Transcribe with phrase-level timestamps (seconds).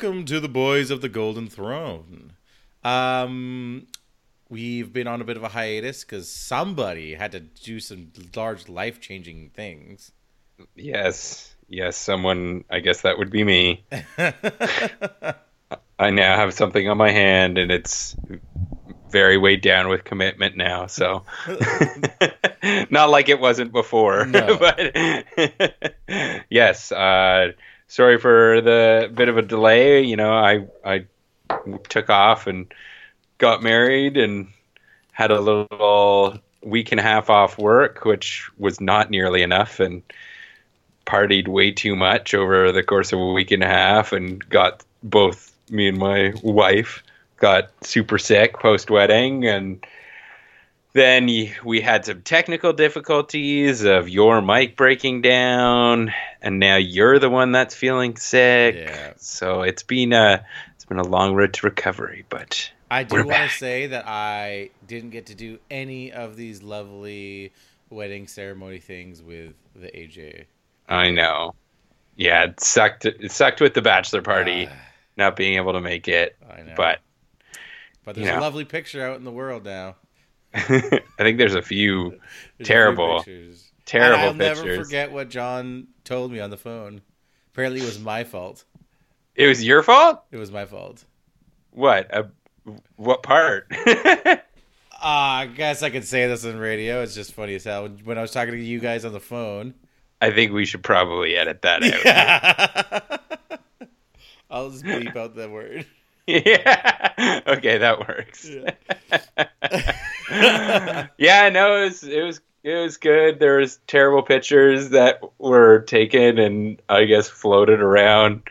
[0.00, 2.34] Welcome to the Boys of the Golden Throne.
[2.84, 3.88] Um,
[4.48, 8.68] we've been on a bit of a hiatus because somebody had to do some large
[8.68, 10.12] life changing things.
[10.76, 13.84] Yes, yes, someone, I guess that would be me.
[15.98, 18.14] I now have something on my hand and it's
[19.10, 20.86] very weighed down with commitment now.
[20.86, 21.24] So,
[22.88, 24.58] not like it wasn't before, No.
[24.58, 24.78] but
[26.48, 27.48] yes, uh,
[27.88, 30.02] sorry for the bit of a delay.
[30.02, 31.06] You know, I, I
[31.88, 32.72] took off and
[33.38, 34.48] got married and
[35.12, 40.02] had a little week and a half off work, which was not nearly enough, and
[41.06, 44.84] partied way too much over the course of a week and a half, and got
[45.02, 47.02] both me and my wife
[47.38, 49.84] got super sick post wedding, and
[50.98, 51.28] then
[51.64, 57.52] we had some technical difficulties of your mic breaking down, and now you're the one
[57.52, 58.74] that's feeling sick.
[58.74, 59.12] Yeah.
[59.16, 63.50] So it's been a it's been a long road to recovery, but I do want
[63.50, 67.52] to say that I didn't get to do any of these lovely
[67.90, 70.46] wedding ceremony things with the AJ.
[70.88, 71.54] I know.
[72.16, 73.04] Yeah, it sucked.
[73.04, 74.74] It sucked with the bachelor party Ah,
[75.16, 76.74] not being able to make it, I know.
[76.76, 76.98] but
[78.04, 78.38] but there's yeah.
[78.38, 79.96] a lovely picture out in the world now.
[81.18, 83.16] I think there's a few There's a few Terrible.
[83.18, 83.72] pictures.
[83.86, 84.64] terrible and I'll pictures.
[84.64, 87.00] never forget what John told me on the phone.
[87.52, 88.64] Apparently, it was my fault.
[89.34, 90.22] It was your fault.
[90.30, 91.04] It was my fault.
[91.70, 92.08] What?
[92.14, 92.28] A,
[92.96, 93.70] what part?
[95.00, 97.02] Ah, I guess I could say this on radio.
[97.04, 97.86] It's just funny as hell.
[98.02, 99.74] When I was talking to you guys on the phone.
[100.20, 103.20] I think we should probably edit that out.
[104.50, 105.86] I'll just bleep out that word.
[106.28, 107.40] yeah.
[107.46, 108.46] Okay, that works.
[111.16, 113.40] yeah, no, it was it was it was good.
[113.40, 118.42] There was terrible pictures that were taken and I guess floated around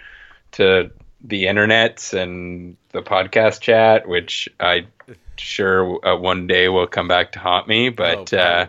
[0.54, 0.90] to
[1.24, 4.88] the internets and the podcast chat, which I
[5.36, 7.90] sure uh, one day will come back to haunt me.
[7.90, 8.66] But oh, uh,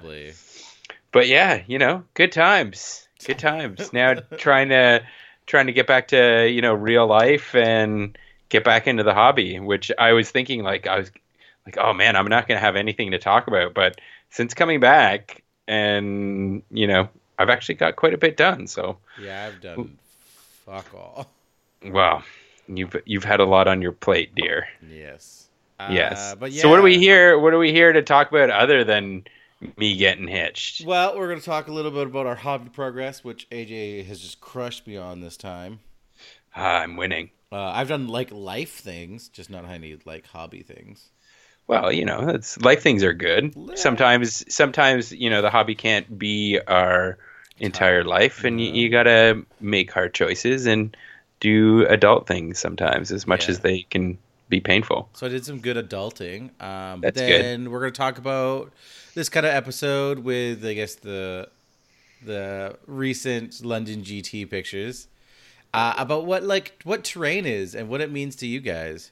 [1.13, 3.91] but yeah, you know, good times, good times.
[3.91, 5.03] Now trying to
[5.47, 8.19] trying to get back to you know real life and
[8.49, 11.11] get back into the hobby, which I was thinking like I was
[11.67, 13.75] like, oh man, I'm not gonna have anything to talk about.
[13.75, 14.01] But
[14.31, 18.67] since coming back, and you know, I've actually got quite a bit done.
[18.67, 19.99] So yeah, I've done
[20.65, 21.31] fuck all.
[21.85, 22.23] wow,
[22.67, 24.67] you've you've had a lot on your plate, dear.
[24.89, 25.49] Yes.
[25.91, 26.33] yes.
[26.33, 26.63] Uh, but yeah.
[26.63, 27.39] So what are we here?
[27.39, 29.25] What are we here to talk about other than
[29.77, 30.85] me getting hitched?
[30.85, 34.21] Well, we're going to talk a little bit about our hobby progress, which AJ has
[34.21, 35.81] just crushed me on this time.
[36.55, 37.31] Ah, I'm winning.
[37.51, 41.09] Uh, I've done like life things, just not any like hobby things.
[41.67, 43.55] Well, you know, it's life things are good.
[43.57, 43.75] Yeah.
[43.75, 47.19] Sometimes, sometimes you know, the hobby can't be our
[47.59, 50.97] entire life, and you, you gotta make hard choices and
[51.41, 53.51] do adult things sometimes, as much Yeah.
[53.53, 55.09] as they can be painful.
[55.13, 56.51] So I did some good adulting.
[56.63, 57.43] Um, That's good.
[57.43, 58.73] then we're going to talk about
[59.15, 61.49] this kind of episode with, I guess the
[62.25, 65.07] the recent London GT pictures
[65.75, 69.11] uh, about what like what terrain is and what it means to you guys.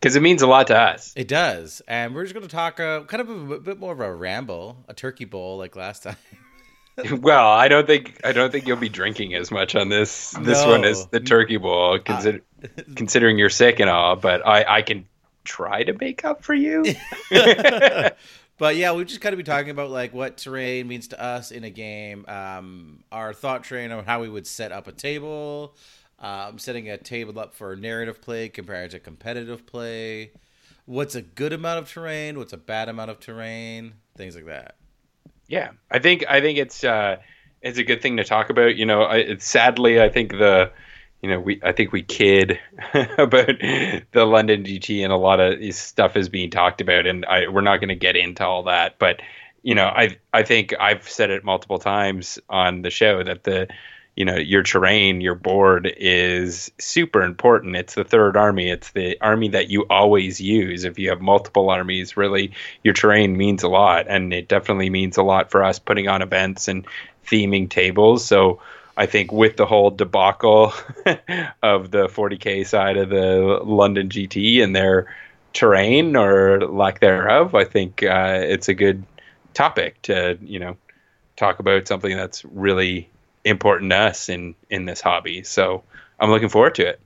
[0.00, 1.12] Because it means a lot to us.
[1.16, 4.00] It does, and we're just going to talk uh, kind of a, bit more of
[4.00, 6.16] a ramble, a turkey bowl like last time.
[7.20, 10.62] well, I don't think I don't think you'll be drinking as much on this this
[10.62, 10.70] No.
[10.70, 12.42] one as the turkey bowl, consider,
[12.94, 14.16] considering you're sick and all.
[14.16, 15.06] But I I can
[15.44, 16.84] try to make up for you.
[18.58, 21.50] but yeah, we've just kind of be talking about like what terrain means to us
[21.50, 25.76] in a game, um, our thought train on how we would set up a table,
[26.18, 30.30] um, setting a table up for narrative play compared to competitive play.
[30.86, 32.38] What's a good amount of terrain?
[32.38, 33.94] What's a bad amount of terrain?
[34.16, 34.76] Things like that.
[35.48, 37.16] Yeah, I think I think it's uh,
[37.62, 38.76] it's a good thing to talk about.
[38.76, 40.72] You know, I, sadly, I think the
[41.26, 42.60] you know we I think we kid
[43.18, 43.58] about
[44.12, 47.62] the London GT and a lot of stuff is being talked about, and I, we're
[47.62, 49.00] not going to get into all that.
[49.00, 49.22] But
[49.64, 53.66] you know, I I think I've said it multiple times on the show that the
[54.14, 57.74] you know your terrain, your board is super important.
[57.74, 58.70] It's the third army.
[58.70, 60.84] It's the army that you always use.
[60.84, 62.52] If you have multiple armies, really,
[62.84, 66.22] your terrain means a lot, and it definitely means a lot for us putting on
[66.22, 66.86] events and
[67.26, 68.24] theming tables.
[68.24, 68.60] So.
[68.96, 70.72] I think with the whole debacle
[71.62, 75.14] of the 40k side of the London GT and their
[75.52, 79.04] terrain or lack thereof, I think uh, it's a good
[79.54, 80.76] topic to you know
[81.36, 83.08] talk about something that's really
[83.44, 85.42] important to us in in this hobby.
[85.42, 85.82] So
[86.18, 87.00] I'm looking forward to it.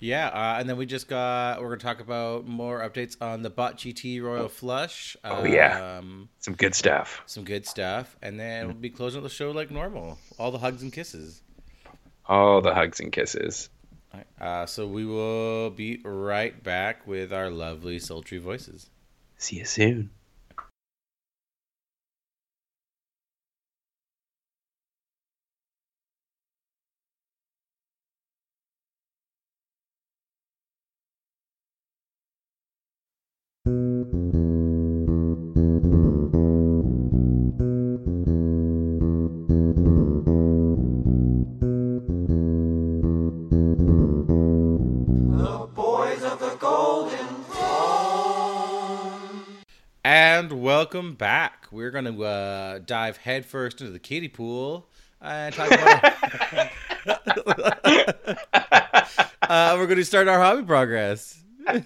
[0.00, 1.60] Yeah, uh, and then we just got.
[1.60, 5.16] We're gonna talk about more updates on the Bot GT Royal Flush.
[5.24, 5.98] Oh, yeah.
[5.98, 7.22] um, Some good stuff.
[7.26, 10.18] some good stuff, and then we'll be closing out the show like normal.
[10.38, 11.42] All the hugs and kisses.
[12.26, 13.70] All the hugs and kisses.
[14.14, 18.88] Right, Uh, so we will be right back with our lovely sultry voices.
[19.36, 20.10] See you soon.
[50.98, 51.68] Welcome back.
[51.70, 54.88] We're going to uh, dive headfirst into the kiddie pool
[55.22, 56.04] and talk about.
[59.42, 61.40] uh, we're going to start our hobby progress.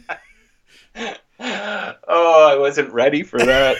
[1.45, 3.77] Oh, I wasn't ready for that.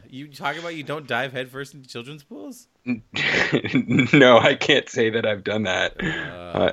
[0.10, 2.66] you talk about you don't dive headfirst into children's pools?
[2.84, 5.94] no, I can't say that I've done that.
[6.02, 6.72] Uh, Uh,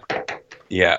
[0.69, 0.97] yeah,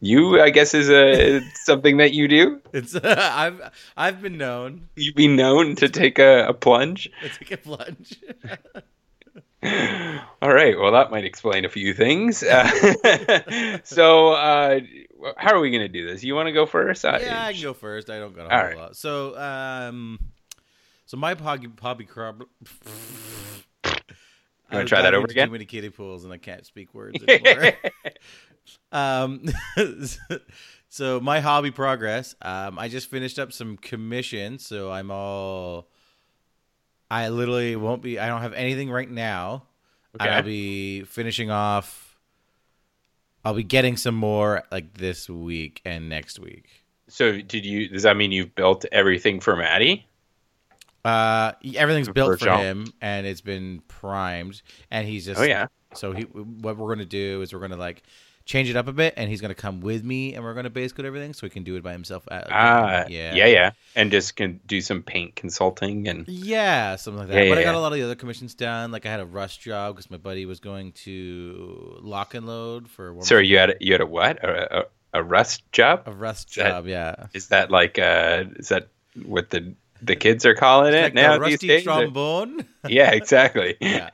[0.00, 2.60] you, I guess, is a something that you do.
[2.72, 3.60] it's I've
[3.96, 7.10] I've been known You be known to take a, a plunge.
[7.22, 8.20] to take a plunge.
[10.42, 12.42] All right, well, that might explain a few things.
[12.42, 14.80] Uh, so, uh,
[15.38, 16.22] how are we going to do this?
[16.22, 17.04] You want to go first?
[17.04, 18.08] Uh, yeah, I can go first.
[18.08, 18.76] I don't got a whole right.
[18.76, 18.96] lot.
[18.96, 20.20] So, um,
[21.06, 22.42] so my hobby hobby crop.
[24.72, 25.48] Wanna try that over again?
[25.48, 27.72] Too many kiddie pools, and I can't speak words anymore.
[28.92, 29.44] um,
[30.88, 32.34] so my hobby progress.
[32.42, 35.88] Um, I just finished up some commissions, so I'm all.
[37.10, 38.18] I literally won't be.
[38.18, 39.64] I don't have anything right now.
[40.20, 40.30] Okay.
[40.30, 42.18] I'll be finishing off.
[43.44, 46.68] I'll be getting some more like this week and next week.
[47.08, 47.88] so, did you?
[47.88, 50.05] Does that mean you've built everything for Maddie?
[51.06, 52.58] Uh, everything's built for Jean.
[52.58, 55.40] him, and it's been primed, and he's just.
[55.40, 55.66] Oh yeah.
[55.94, 58.02] So he, what we're gonna do is we're gonna like
[58.44, 60.92] change it up a bit, and he's gonna come with me, and we're gonna base
[60.92, 62.26] code everything, so he can do it by himself.
[62.30, 67.20] At, Ah, yeah, yeah, yeah, and just can do some paint consulting and yeah, something
[67.20, 67.44] like that.
[67.44, 67.78] Yeah, but I got yeah.
[67.78, 68.90] a lot of the other commissions done.
[68.92, 72.88] Like I had a rust job because my buddy was going to lock and load
[72.88, 74.42] for one Sorry, you had a, you had a what?
[74.44, 76.02] A, a, a rust job?
[76.06, 76.86] a rust that- job.
[76.86, 78.88] yeah, Is that like uh is that
[79.24, 81.82] what the the kids are calling it like now the these rusty days?
[81.84, 82.66] trombone.
[82.88, 83.76] yeah, exactly.
[83.80, 84.10] Yeah.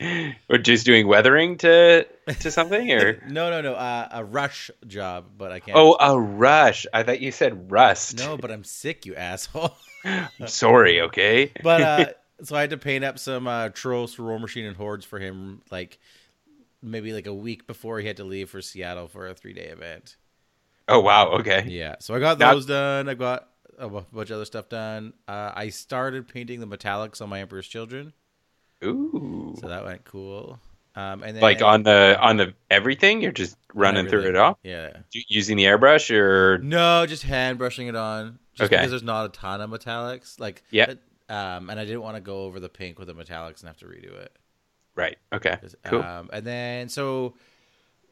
[0.48, 2.06] or just doing weathering to
[2.40, 3.74] to something or no, no, no.
[3.74, 5.76] Uh, a rush job, but I can't.
[5.78, 6.86] Oh, a rush.
[6.92, 8.18] I thought you said rust.
[8.18, 9.74] no, but I'm sick, you asshole.
[10.04, 11.52] I'm sorry, okay?
[11.62, 12.06] but uh
[12.42, 15.62] so I had to paint up some uh Trolls for Warmachine and Hordes for him
[15.70, 15.98] like
[16.82, 19.66] maybe like a week before he had to leave for Seattle for a three day
[19.66, 20.16] event.
[20.88, 21.64] oh wow, okay.
[21.68, 21.96] Yeah.
[22.00, 23.08] So I got Now- those done.
[23.08, 25.12] I got a bunch of other stuff done.
[25.28, 28.12] Uh I started painting the metallics on my Emperor's Children.
[28.84, 29.54] Ooh.
[29.60, 30.58] So that went cool.
[30.96, 34.58] Um and then like on the on the everything, you're just running through it all
[34.62, 34.98] Yeah.
[35.28, 38.38] using the airbrush or No, just hand brushing it on.
[38.54, 38.76] Just Okay.
[38.76, 40.38] because there's not a ton of metallics.
[40.38, 40.94] Like Yeah.
[41.28, 43.78] Um, and I didn't want to go over the pink with the metallics and have
[43.78, 44.36] to redo it.
[44.96, 45.16] right?
[45.32, 45.58] Okay.
[45.86, 46.02] cool.
[46.02, 47.34] Um, and then so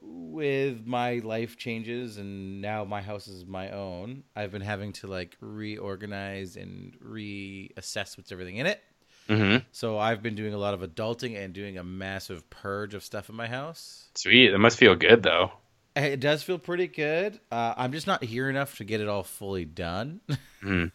[0.03, 5.07] with my life changes and now my house is my own, I've been having to
[5.07, 8.81] like reorganize and reassess what's everything in it.
[9.29, 13.05] hmm So I've been doing a lot of adulting and doing a massive purge of
[13.05, 14.09] stuff in my house.
[14.15, 14.51] Sweet.
[14.51, 15.53] That must feel good though.
[15.95, 17.39] It does feel pretty good.
[17.51, 20.21] Uh, I'm just not here enough to get it all fully done.
[20.63, 20.91] Mm.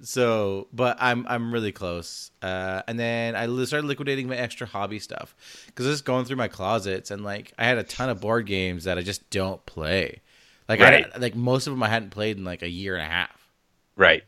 [0.02, 2.30] so, but I'm I'm really close.
[2.40, 5.34] Uh, and then I started liquidating my extra hobby stuff
[5.66, 8.46] because I was going through my closets and like I had a ton of board
[8.46, 10.20] games that I just don't play.
[10.68, 11.06] Like Right.
[11.12, 13.48] I like most of them I hadn't played in like a year and a half.
[13.96, 14.22] Right.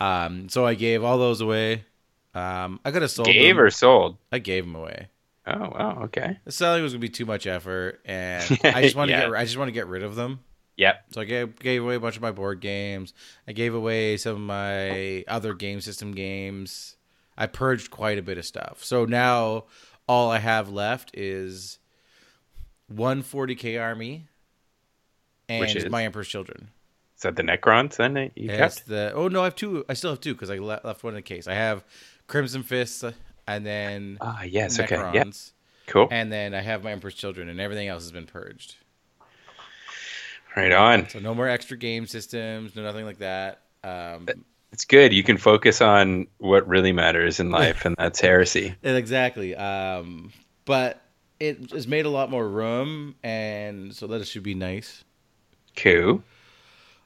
[0.00, 1.84] Um, so I gave all those away.
[2.34, 3.64] Um, I could have sold Gave them.
[3.64, 4.16] or sold?
[4.32, 5.06] I gave them away.
[5.46, 6.00] Oh wow.
[6.04, 6.38] Okay.
[6.44, 9.26] The selling was gonna be too much effort, and I just want to Yeah.
[9.28, 10.40] get I just want to get rid of them.
[10.76, 11.04] Yep.
[11.12, 13.12] So I gave gave away a bunch of my board games.
[13.46, 16.96] I gave away some of my other game system games.
[17.36, 18.82] I purged quite a bit of stuff.
[18.84, 19.64] So now
[20.08, 21.78] all I have left is
[22.88, 24.26] one 40k army
[25.48, 26.70] and my Emperor's Children.
[27.16, 28.88] Is that the Necrons then that you Yes, kept?
[28.88, 29.84] the oh no, I have two.
[29.88, 31.46] I still have two because I le- left one in the case.
[31.46, 31.84] I have
[32.26, 33.04] Crimson Fists
[33.46, 34.78] and then Ah, yes.
[34.80, 34.96] Okay.
[34.96, 35.24] Yeah.
[35.86, 36.08] Cool.
[36.10, 38.76] and then I have my Emperor's Children, and everything else has been purged.
[40.56, 41.08] Right on.
[41.08, 43.60] So no more extra game systems, no nothing like that.
[43.82, 44.26] Um,
[44.72, 45.12] It's good.
[45.12, 48.74] You can focus on what really matters in life, and that's heresy.
[48.82, 49.54] Exactly.
[49.56, 50.32] Um,
[50.64, 51.00] but
[51.40, 55.04] it has made a lot more room, and so that should be nice.
[55.76, 56.22] Cool.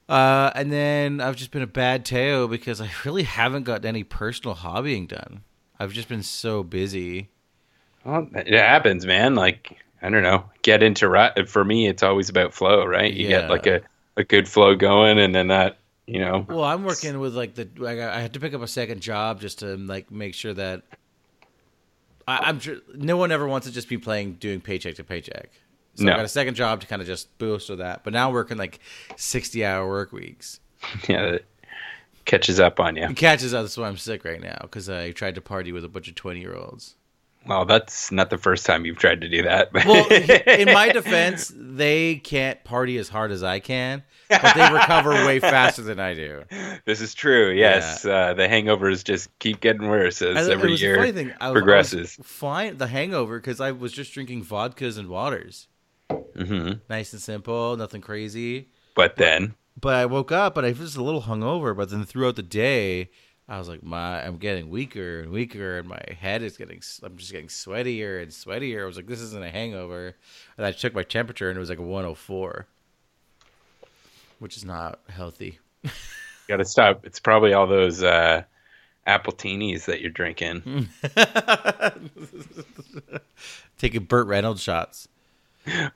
[0.08, 4.04] Uh, and then I've just been a bad Teo because I really haven't got any
[4.04, 5.42] personal hobbying done.
[5.78, 7.28] I've just been so busy.
[8.04, 9.34] Well, it happens, man.
[9.34, 11.48] Like I don't know, get into right.
[11.48, 13.12] For me, it's always about flow, right?
[13.12, 13.40] You Yeah.
[13.40, 13.82] get like a,
[14.16, 17.68] a good flow going, and then that, you know, Well, I'm working with like the
[17.76, 20.82] like, I had to pick up a second job just to like make sure that
[22.26, 25.50] I, I'm sure no one ever wants to just be playing doing paycheck to paycheck.
[25.94, 26.12] So No.
[26.12, 28.04] I got a second job to kind of just boost with that.
[28.04, 28.78] But now I'm working like
[29.16, 30.60] 60 hour work weeks.
[31.08, 31.38] yeah,
[32.28, 33.08] catches up on you.
[33.08, 33.64] It catches up.
[33.64, 36.14] That's why I'm sick right now because I tried to party with a bunch of
[36.14, 36.94] 20 year olds.
[37.46, 39.72] Well, that's not the first time you've tried to do that.
[39.72, 45.12] Well, in my defense, they can't party as hard as I can, but they recover
[45.24, 46.42] way faster than I do.
[46.84, 47.50] this is true.
[47.50, 51.32] Yes, uh, the hangovers just keep getting worse as it every year funny thing.
[51.40, 52.18] I progresses.
[52.20, 55.68] I fine the hangover because I was just drinking vodkas and waters,
[56.10, 58.68] hmm nice and simple, nothing crazy.
[58.94, 61.76] But then, But I woke up and I was a little hungover.
[61.76, 63.10] But then throughout the day,
[63.48, 67.16] I was like, my, I'm getting weaker and weaker, and my head is getting, I'm
[67.16, 68.82] just getting sweatier and sweatier.
[68.82, 70.14] I was like, this isn't a hangover.
[70.56, 72.66] And I took my temperature and it was like a 104,
[74.40, 75.58] which is not healthy.
[75.82, 75.90] you
[76.48, 77.06] got to stop.
[77.06, 78.42] It's probably all those uh,
[79.06, 80.88] apple teenies that you're drinking.
[83.78, 85.08] Taking Burt Reynolds shots.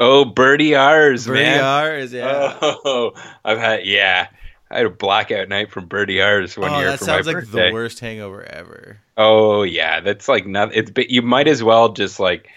[0.00, 1.64] Oh, Birdie R's, Birdie man.
[1.64, 2.58] R's, yeah.
[2.62, 3.12] Oh,
[3.44, 4.28] I've had yeah.
[4.70, 7.32] I had a blackout night from Birdie R's one oh, year that for sounds my
[7.32, 7.68] like birthday.
[7.68, 8.98] the worst hangover ever.
[9.16, 10.78] Oh yeah, that's like nothing.
[10.78, 12.48] It's but you might as well just like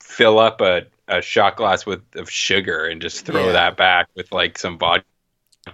[0.00, 3.52] fill up a, a shot glass with of sugar and just throw Yeah.
[3.52, 5.04] that back with like some vodka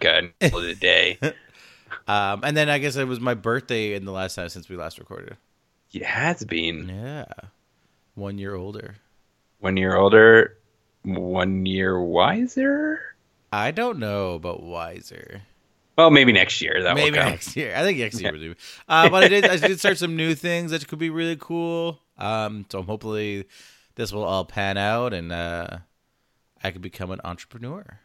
[0.03, 1.19] and call it a day.
[2.07, 4.77] Um, and then I guess it was my birthday in the last time since we
[4.77, 5.37] last recorded.
[5.93, 7.25] It has been Yeah,
[8.15, 8.97] one year older.
[9.65, 10.59] One year older,
[11.05, 13.01] one year wiser.
[13.51, 15.41] I don't know but wiser.
[15.97, 17.75] Well, maybe next year that Maybe will next year.
[17.75, 18.55] I think next year will do.
[18.89, 19.47] Uh, but I did.
[19.47, 21.99] I did start some new things that could be really cool.
[22.19, 23.47] Um, so hopefully
[23.95, 25.79] this will all pan out and uh,
[26.63, 28.01] I could become an entrepreneur.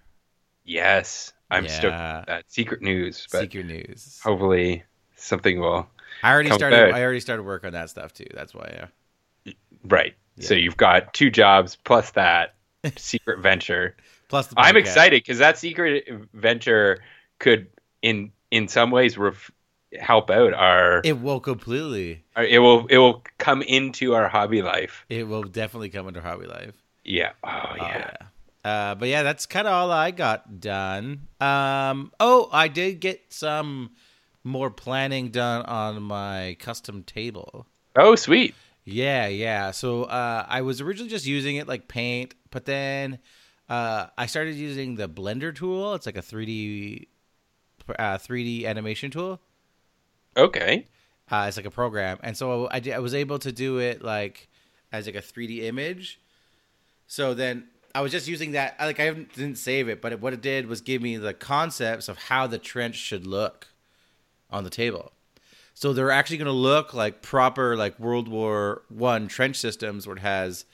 [0.63, 1.92] Yes, I'm stoked.
[1.94, 2.20] Yeah.
[2.20, 4.20] with That secret news, but Secret news.
[4.24, 4.84] hopefully
[5.18, 5.89] something will.
[6.24, 6.94] I already started.
[6.94, 8.28] I already started work on that stuff too.
[8.34, 8.84] That's why.
[8.84, 9.51] Uh,
[9.84, 10.16] Right.
[10.39, 12.55] So you've got two jobs plus that
[12.98, 13.96] secret venture.
[14.29, 17.00] plus, the I'm excited because that secret venture
[17.39, 17.67] could,
[18.01, 19.51] in in some ways, ref-
[20.00, 22.24] help out our, It will completely.
[22.36, 22.43] our.
[22.43, 25.05] It will it will come into our hobby life.
[25.10, 26.74] It will definitely come into hobby life.
[27.03, 27.31] Yeah.
[27.43, 28.12] Oh Oh, yeah.
[28.12, 28.25] yeah.
[28.63, 31.27] Uh, but yeah, that's kind of all I got done.
[31.39, 33.91] Um, oh, I did get some
[34.43, 37.65] more planning done on my custom table.
[37.96, 38.55] Oh sweet.
[38.91, 39.72] Yeah, yeah.
[39.72, 43.19] So uh, I was originally just using it like paint, but then
[43.69, 45.93] uh, I started using the Blender tool.
[45.93, 47.08] It's like a 3D
[47.98, 49.39] uh, 3D animation tool.
[50.36, 50.88] Okay.
[51.31, 54.48] Uh, it's like a program, and so I, I was able to do it like
[54.91, 56.19] as like a 3D image.
[57.05, 58.75] So then I was just using that.
[58.79, 62.10] I- Like I didn't save it, but what it did was give me the concepts
[62.10, 63.67] of how the trench should look
[64.50, 65.12] on the table.
[65.80, 70.18] So they're actually going to look like proper like World War One trench systems, where
[70.18, 70.66] it has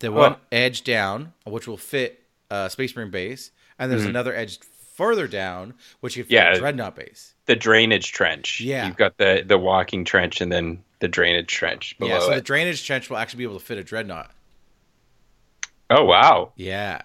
[0.00, 0.10] the oh.
[0.10, 4.10] one Well- edge down, which will fit a Space Marine base, and there's mm-hmm.
[4.10, 4.58] another edge
[4.94, 6.52] further down, which you can fit Yeah.
[6.52, 7.32] a Dreadnought base.
[7.46, 8.60] The drainage trench.
[8.60, 8.88] Yeah.
[8.88, 12.84] You've got the the walking trench and then the drainage trench yeah, so the drainage
[12.86, 14.30] trench will actually be able to fit a Dreadnought.
[15.88, 16.52] oh wow.
[16.56, 17.00] Yeah.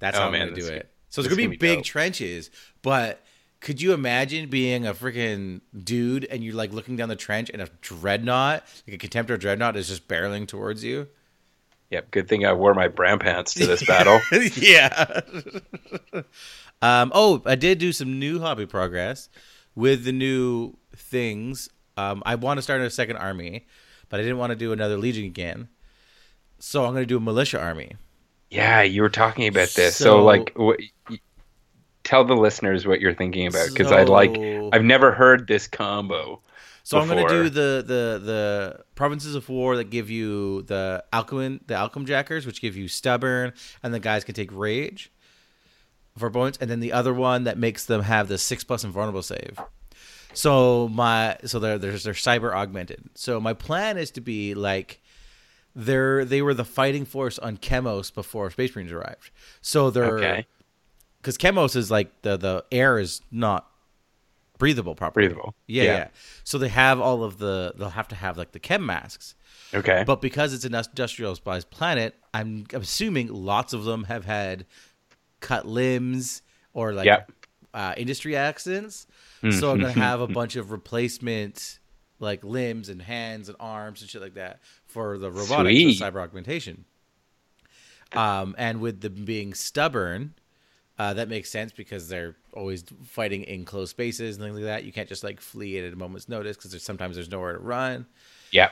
[0.00, 0.90] That's Oh, how I'm going to do it.
[1.10, 1.84] So it's going to gonna be be big dope.
[1.84, 2.50] trenches,
[2.82, 3.24] but
[3.64, 7.62] could you imagine being a freaking dude and you're like looking down the trench and
[7.62, 11.08] a dreadnought, like a contemptor dreadnought, is just barreling towards you?
[11.88, 12.10] Yep.
[12.10, 14.20] Good thing I wore my brown pants to this battle.
[14.56, 15.20] yeah.
[16.82, 19.30] um, oh, I did do some new hobby progress
[19.74, 21.70] with the new things.
[21.96, 23.66] Um, I want to start a second army,
[24.10, 25.68] but I didn't want to do another legion again.
[26.58, 27.92] So I'm going to do a militia army.
[28.50, 29.96] Yeah, you were talking about this.
[29.96, 30.54] So, So- like,
[32.04, 34.36] tell the listeners what you're thinking about because I like.
[34.72, 36.40] I've never heard this combo.
[36.86, 41.02] So I'm going to do the, the the provinces of war that give you the
[41.14, 45.10] Alcuin, the Alchem Jackers, which give you stubborn, and the guys can take rage
[46.18, 49.22] for opponents, and then the other one that makes them have the six plus invulnerable
[49.22, 49.58] save.
[50.34, 53.08] So my so they're they're, they're cyber augmented.
[53.14, 55.00] So my plan is to be like
[55.74, 59.30] they're they were the fighting force on Chemos before Space Marines arrived.
[59.62, 60.46] So they're Okay.
[61.24, 63.66] Because Chemos is like the the air is not
[64.58, 65.26] breathable properly.
[65.28, 65.54] Breathable.
[65.66, 65.96] Yeah, Yeah.
[65.96, 66.08] yeah,
[66.44, 67.72] So they have all of the.
[67.76, 69.34] They'll have to have like the chem masks,
[69.74, 70.04] Okay.
[70.06, 74.66] but because it's an industrialized planet, I'm, I'm assuming lots of them have had
[75.40, 77.32] cut limbs or like Yep.
[77.74, 79.06] uh, industry accidents.
[79.50, 81.78] So I'm gonna have a bunch of replacement
[82.20, 86.00] like limbs and hands and arms and shit like that for the robotics Sweet.
[86.00, 86.84] cyber augmentation.
[88.12, 90.34] Um, and with them being stubborn,
[90.98, 94.84] uh, that makes sense because they're always fighting in close spaces and things like that.
[94.84, 97.58] You can't just like flee at a moment's notice because there's sometimes there's nowhere to
[97.58, 98.06] run.
[98.50, 98.70] Yeah.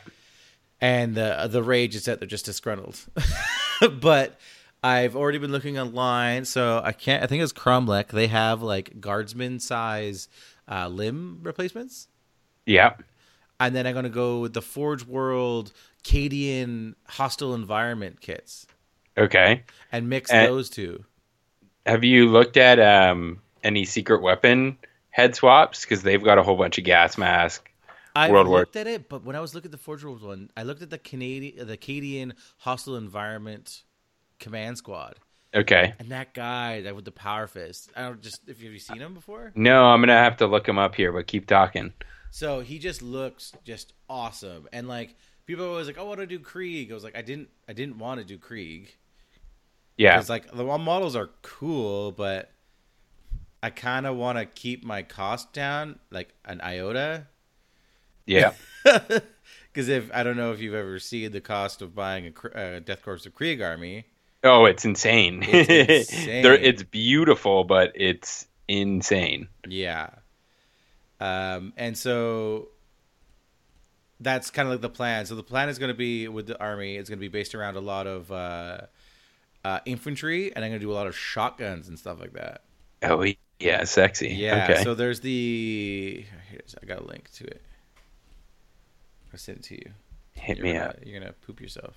[0.81, 2.99] And the the rage is that they're just disgruntled.
[4.01, 4.39] but
[4.83, 7.23] I've already been looking online, so I can't.
[7.23, 8.09] I think it's Kromlech.
[8.09, 10.29] They have like guardsman size
[10.69, 12.09] uh, limb replacements,
[12.67, 12.95] Yeah.
[13.61, 18.67] and then I'm gonna go with the Forge World Cadian hostile environment kits
[19.17, 19.63] Okay.
[19.93, 21.05] and mix And- those two.
[21.87, 24.79] Have you looked at um, any secret weapon
[25.11, 25.83] head swaps?
[25.83, 27.69] Because they've got a whole bunch of gas mask.
[28.15, 30.23] I World War- looked at it, but when I was looking at the Forge World
[30.23, 33.83] one, I looked at the Canadian, the Cadian hostile environment
[34.39, 35.17] command squad,
[35.55, 35.95] Okay.
[35.99, 37.91] and that guy that with the power fist.
[37.97, 39.53] I don't just if you have you seen him before?
[39.55, 41.95] No, I'm gonna have to look him up here, but keep talking.
[42.31, 45.15] So he just looks just awesome, and like
[45.47, 47.49] people are always like, "Oh, I want to do Krieg." I was like, I didn't,
[47.67, 48.95] I didn't want to do Krieg
[49.97, 50.17] Yeah.
[50.17, 52.51] because like the models are cool, but
[53.63, 57.27] I kind of want to keep my cost down, like an iota.
[58.27, 58.53] Yeah.
[59.73, 62.79] Because if I don't know if you've ever seen the cost of buying a, uh,
[62.81, 64.05] Death Corps of Krieg army,
[64.45, 65.43] Oh, it's insane.
[65.43, 66.43] It's insane.
[66.43, 69.49] They're- it's beautiful, but it's insane.
[69.67, 70.11] Yeah.
[71.21, 72.69] Um, and so
[74.21, 75.25] that's kind of like the plan.
[75.25, 76.97] So the plan is going to be with the army.
[76.97, 78.79] It's going to be based around a lot of uh,
[79.65, 82.63] uh, infantry, and I'm going to do a lot of shotguns and stuff like that.
[83.03, 83.25] Oh,
[83.59, 84.29] yeah, sexy.
[84.29, 84.69] Yeah.
[84.69, 84.83] Okay.
[84.83, 86.25] So there's the.
[86.51, 87.63] Here's I got a link to it.
[89.33, 89.91] I sent it to you.
[90.33, 90.97] Hit You're me gonna, up.
[91.05, 91.95] You're gonna poop yourself.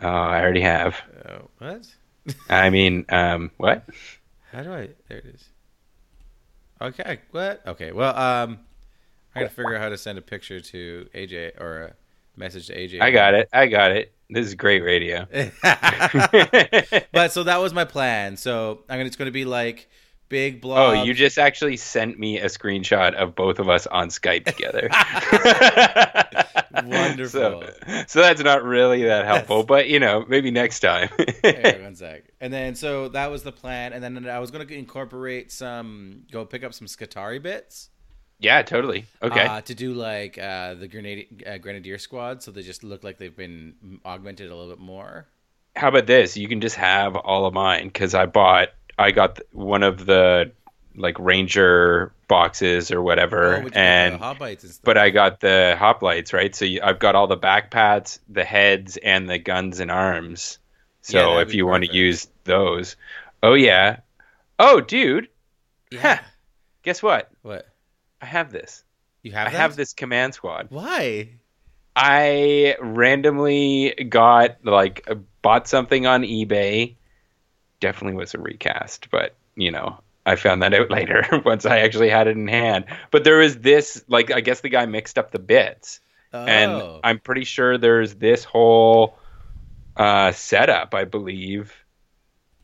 [0.00, 0.96] Oh, I already have.
[1.28, 1.86] Oh, what?
[2.48, 3.84] I mean, um, what?
[4.50, 4.88] How do I?
[5.08, 5.44] There it is.
[6.80, 7.20] Okay.
[7.30, 7.62] What?
[7.66, 7.92] Okay.
[7.92, 8.60] Well, um,
[9.34, 11.94] I gotta figure out how to send a picture to AJ or a
[12.36, 13.00] message to AJ.
[13.00, 13.48] I got it.
[13.52, 14.12] I got it.
[14.30, 15.26] This is great radio.
[17.12, 18.36] but so that was my plan.
[18.36, 19.06] So I mean.
[19.06, 19.88] It's gonna be like
[20.28, 20.90] big blow.
[20.90, 24.88] Oh, you just actually sent me a screenshot of both of us on Skype together.
[26.84, 27.28] Wonderful.
[27.28, 27.72] So,
[28.08, 31.08] so that's not really that helpful, but you know, maybe next time.
[31.42, 32.24] Here, one sec.
[32.40, 33.92] And then so that was the plan.
[33.92, 36.24] And then I was gonna incorporate some.
[36.32, 37.90] Go pick up some Skitarii bits.
[38.44, 39.06] Yeah, totally.
[39.22, 39.40] Okay.
[39.46, 43.18] Uh, to do like uh, the grenade, uh, grenadier squad, so they just look like
[43.18, 45.26] they've been augmented a little bit more.
[45.74, 46.36] How about this?
[46.36, 50.52] You can just have all of mine because I bought, I got one of the
[50.94, 54.84] like Ranger boxes or whatever, Oh, and hoplites and stuff.
[54.84, 56.54] but I got the hoplites right.
[56.54, 60.58] So you, I've got all the backpats, the heads, and the guns and arms.
[61.00, 62.96] So that'd if you want to use those,
[63.42, 64.00] oh yeah,
[64.58, 65.28] oh dude,
[65.90, 66.20] yeah.
[66.82, 67.30] guess what?
[67.42, 67.66] What
[68.20, 68.84] I have this.
[69.22, 69.48] you have?
[69.48, 69.56] I that?
[69.56, 70.68] have this command squad.
[70.70, 71.30] Why?
[71.96, 75.08] I randomly got like
[75.42, 76.96] bought something on eBay.
[77.80, 82.08] Definitely was a recast, but you know, I found that out later once I actually
[82.08, 82.86] had it in hand.
[83.10, 86.00] But there was this like I guess the guy mixed up the bits.
[86.32, 86.44] Oh.
[86.44, 89.16] And I'm pretty sure there's this whole
[89.96, 91.72] uh setup, I believe,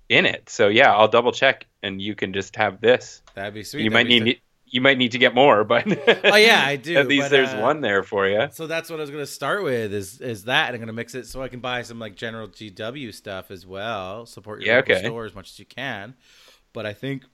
[0.09, 0.51] in it.
[0.51, 3.23] So yeah, I'll double check and you can just have this.
[3.35, 3.85] that'd be sweet.
[3.85, 5.85] you That'd might need you might need to get more, but
[6.25, 8.49] Oh, yeah, I do, At least but, there's uh, one there for you.
[8.53, 11.15] So that's what I was gonna start with is is that and I'm gonna mix
[11.15, 14.27] it so I can buy some like general GW stuff as well.
[14.27, 15.05] Support your Yeah, local okay.
[15.05, 16.15] store as much as you can.
[16.73, 17.25] But I think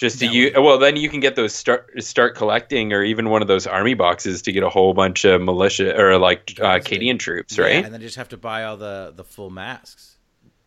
[0.00, 3.42] Just to you, well, then you can get those start start collecting, or even one
[3.42, 6.66] of those army boxes to get a whole bunch of militia or like uh.
[6.80, 7.84] Acadian troops, yeah, right?
[7.84, 10.16] and then just have to buy all the the full masks.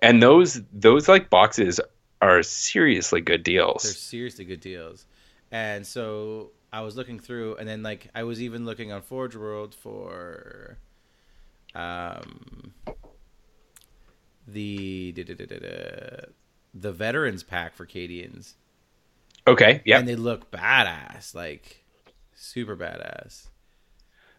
[0.01, 1.79] And those those like boxes
[2.21, 5.05] are seriously good deals They're seriously good deals.
[5.51, 9.35] And so I was looking through, and then like I was even looking on Forge
[9.35, 10.77] World for,
[11.75, 12.73] um,
[14.47, 16.25] the da-da-da-da-da,
[16.73, 18.53] the veterans pack for Cadians,
[19.45, 21.83] Okay, yeah, and they look badass, like
[22.35, 23.47] super badass.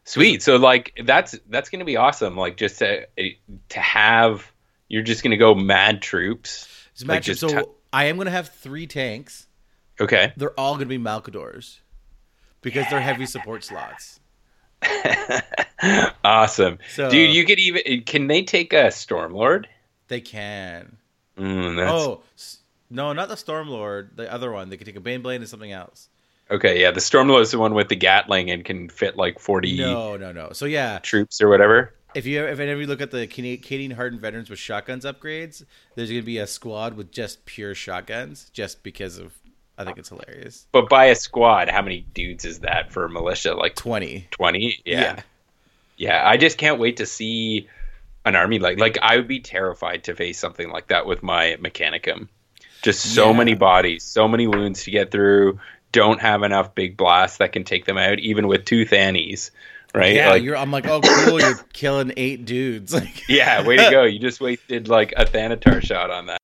[0.04, 0.42] sweet.
[0.42, 2.36] So like that's that's gonna be awesome.
[2.36, 3.06] Like just to
[3.70, 4.50] to have
[4.88, 6.66] you're just gonna go mad troops.
[6.94, 9.46] So, Like, imagine- just so ta- I am gonna have three tanks.
[10.00, 11.78] Okay, They're all gonna be Malcadors
[12.62, 14.20] because they're heavy support slots.
[16.24, 17.34] awesome, So dude.
[17.34, 19.66] You could even can they take a Stormlord?
[20.08, 20.96] they can.
[21.36, 22.22] Mm, that's, Oh
[22.90, 24.16] no, not the Stormlord.
[24.16, 24.70] The other one.
[24.70, 26.08] They could take a Baneblade and something else.
[26.50, 26.90] okay, yeah.
[26.90, 30.32] The Stormlord is the one with the Gatling and can fit like forty No, no,
[30.32, 30.50] no.
[30.52, 31.94] So yeah, troops or whatever.
[32.14, 35.64] if you if of you look at the Cana- Canadian hardened veterans with shotguns upgrades,
[35.94, 39.34] there's gonna be a squad with just pure shotguns, just because of
[39.78, 40.66] I think it's hilarious.
[40.72, 43.54] But by a squad, how many dudes is that for militia?
[43.54, 44.26] Like Twenty.
[44.32, 44.82] 20?
[44.84, 45.00] Yeah.
[45.00, 45.22] Yeah.
[45.96, 46.22] yeah.
[46.28, 47.68] I just can't wait to see
[48.24, 51.56] an army like like I would be terrified to face something like that with my
[51.60, 52.28] mechanicum.
[52.82, 53.36] Just so Yeah.
[53.38, 55.60] many bodies, so many wounds to get through.
[55.92, 59.50] Don't have enough big blasts that can take them out, even with two Thannies.
[59.94, 60.14] Right?
[60.14, 60.54] Yeah, like, you're.
[60.56, 61.40] I'm like, oh, cool.
[61.40, 62.92] You're killing eight dudes.
[62.92, 64.04] Like, yeah, way to go.
[64.04, 66.38] You just wasted like a Thanatar shot on that.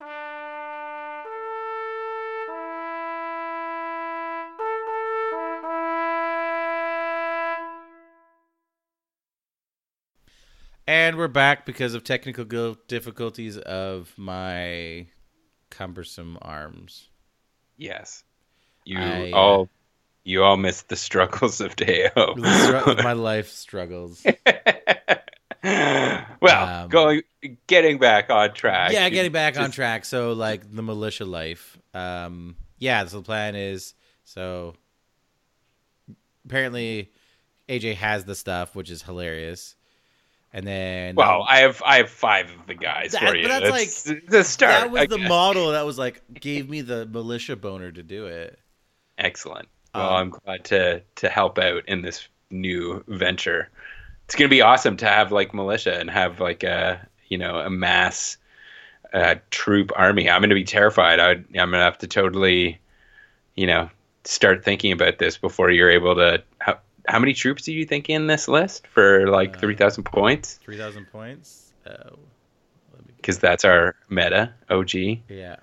[10.87, 12.45] And we're back because of technical
[12.89, 15.07] difficulties of my
[15.71, 17.09] cumbersome arms.
[17.79, 18.23] Yes.
[18.85, 19.69] You I, uh, all
[20.25, 22.35] you all missed the struggles of Deo.
[22.37, 24.25] My life struggles.
[25.65, 26.25] well,
[26.85, 27.23] Um, going
[27.67, 28.93] getting back on track.
[28.93, 30.05] yeah, getting back on track.
[30.05, 31.79] So like the militia life.
[31.95, 33.05] Um, yeah.
[33.07, 33.95] So the plan is
[34.25, 34.75] so.
[36.45, 37.11] Apparently,
[37.71, 39.77] AJ has the stuff, which is hilarious.
[40.57, 43.49] And then Well, I have I have five of the guys That- for you.
[43.49, 44.71] but that's That's the start.
[44.71, 48.57] that was the model that was like gave me the militia boner to do it.
[49.19, 49.69] Excellent.
[49.95, 53.69] Well, Um, I'm glad to to help out in this new venture.
[54.27, 57.69] It's gonna be awesome to have like militia and have like a you know a
[57.69, 58.37] mass
[59.13, 60.31] uh, troop army.
[60.31, 61.19] I'm gonna be terrified.
[61.19, 62.79] I I'm gonna have to totally,
[63.57, 63.91] you know,
[64.25, 66.43] start thinking about this before you're able to.
[67.07, 70.55] How, many troops do you think in this list for like Uh, three thousand points?
[70.63, 71.73] Three thousand points.
[71.87, 71.91] Oh,
[72.95, 74.95] let Because that's our meta OG.
[75.29, 75.57] yeah.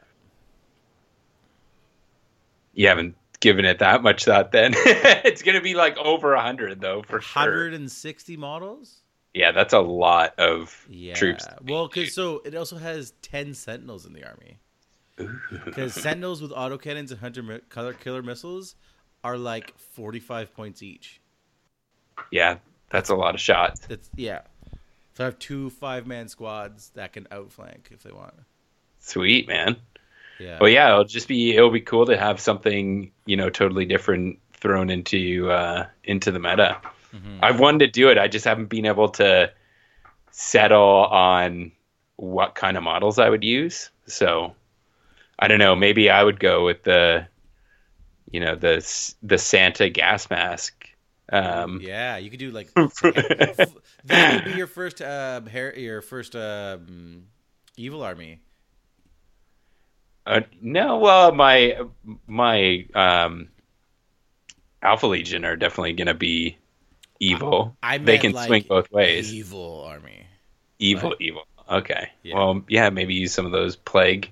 [2.74, 4.52] You haven't given it that much thought.
[4.52, 7.42] Then it's gonna be like over a hundred though for sure.
[7.42, 9.02] Hundred and sixty models.
[9.34, 11.14] Yeah, that's a lot of Yeah.
[11.16, 11.46] troops.
[11.64, 14.60] Well, because so it also has ten sentinels in the army.
[15.66, 18.76] Because sentinels with autocannons and hunter mi- color killer missiles
[19.24, 21.21] are like forty-five points each.
[22.32, 22.58] Yeah,
[22.90, 23.82] that's a lot of shots.
[23.88, 24.42] That's yeah.
[25.14, 28.34] So I have two five-man squads that can outflank if they want.
[29.00, 29.76] Sweet, man.
[30.40, 30.58] Yeah.
[30.60, 34.40] Well, yeah, it'll just be it'll be cool to have something you know totally different
[34.54, 36.78] thrown into uh, into the meta.
[37.14, 37.40] Mhm.
[37.42, 38.18] I've wanted to do it.
[38.18, 39.52] I just haven't been able to
[40.32, 41.72] settle on
[42.16, 43.90] what kind of models I would use.
[44.06, 44.56] So
[45.38, 45.76] I don't know.
[45.76, 47.28] Maybe I would go with the
[48.32, 50.81] you know the the Santa gas mask.
[51.32, 53.74] Um, yeah, you could do like that
[54.06, 57.24] would be your first uh, hair, your first um,
[57.78, 58.42] evil army.
[60.26, 61.80] Uh, no, well, my
[62.28, 63.50] my um,
[64.84, 66.58] Alpha Legion are definitely going to be
[67.20, 67.78] evil.
[67.82, 69.34] I they can like, swing both ways.
[69.34, 70.28] Evil army.
[70.80, 71.44] Evil, evil.
[71.70, 72.10] Okay.
[72.24, 72.36] Yeah.
[72.36, 74.32] Well, yeah, maybe use some of those plague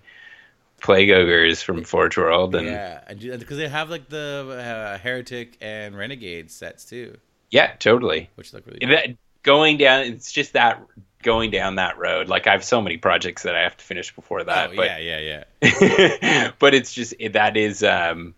[0.80, 3.02] plague ogres from Forge World, and yeah,
[3.38, 7.18] because they have like the uh, heretic and renegade sets too,
[7.50, 8.30] Yeah, totally.
[8.36, 8.80] which look really.
[8.82, 10.82] That going down, it's just that
[11.24, 12.28] going down that road.
[12.28, 14.72] Like I have so many projects that I have to finish before that.
[14.72, 16.52] oh but yeah, yeah, yeah.
[16.60, 18.34] but it's just that is um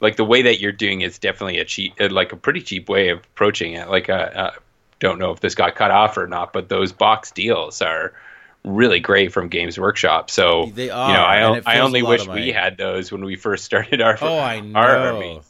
[0.00, 2.88] like the way that you're doing is definitely a cheap uh, like a pretty cheap
[2.88, 4.50] way of approaching it like uh, uh
[4.98, 8.14] don't know if this got cut off or not but those box deals are
[8.64, 11.08] really great from games workshop so They are.
[11.10, 13.64] you know i, and o- it I only wish we had those when we first
[13.70, 14.78] started our Oh, I know.
[14.78, 15.40] our army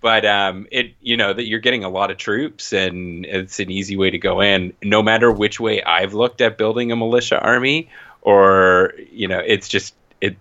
[0.00, 3.70] but um it you know that you're getting a lot of troops and it's an
[3.70, 7.38] easy way to go in no matter which way i've looked at building a militia
[7.40, 7.90] army
[8.22, 10.36] or you know it's just it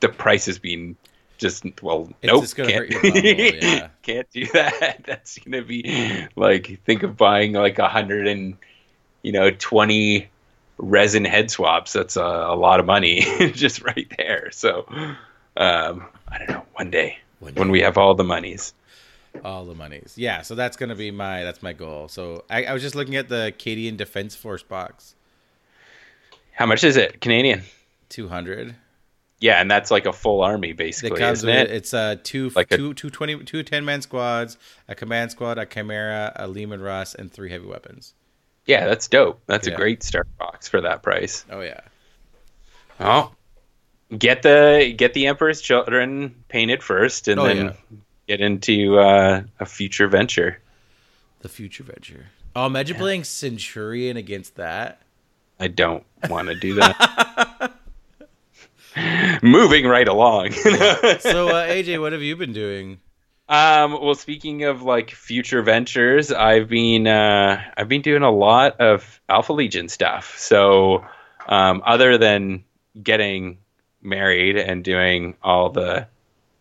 [0.00, 0.96] the price has been
[1.38, 3.88] just well It's nope just can't, bubble, yeah.
[4.02, 8.56] can't do that that's gonna be like think of buying like a hundred and
[9.22, 10.28] you know 20
[10.82, 13.22] resin head swaps that's a, a lot of money
[13.54, 14.84] just right there so
[15.56, 18.74] um i don't know one day One when we have all the monies
[19.44, 20.12] All the monies.
[20.18, 22.08] Yeah, so that's gonna be my that's my goal.
[22.08, 25.14] So I, I was just looking at the Canadian Defense Force box,
[26.52, 27.62] how much is it canadian
[28.10, 28.74] two hundred.
[29.40, 32.70] yeah and that's like a full army basically isn't with it it's uh two Like
[32.72, 36.82] a- two two twenty two ten man squads, a command squad, a chimera, a Leman
[36.82, 38.12] Russ, and three heavy weapons.
[38.66, 39.74] Yeah that's dope that's Yeah.
[39.74, 41.80] a great start box for that price Oh yeah.
[43.00, 43.32] oh
[44.16, 47.72] get the get the emperor's children painted first and Oh, then yeah.
[48.28, 50.60] get into uh, a future venture
[51.40, 52.26] The future venture.
[52.54, 55.00] Oh, imagine playing Centurion against that.
[55.58, 57.72] I don't want to do that.
[59.42, 60.52] Moving right along.
[60.52, 63.00] So, uh, AJ, what have you been doing?
[63.52, 68.80] Um, well, speaking of like future ventures, I've been uh, I've been doing a lot
[68.80, 70.38] of Alpha Legion stuff.
[70.38, 71.04] So,
[71.46, 72.64] um, other than
[73.02, 73.58] getting
[74.00, 76.06] married and doing all the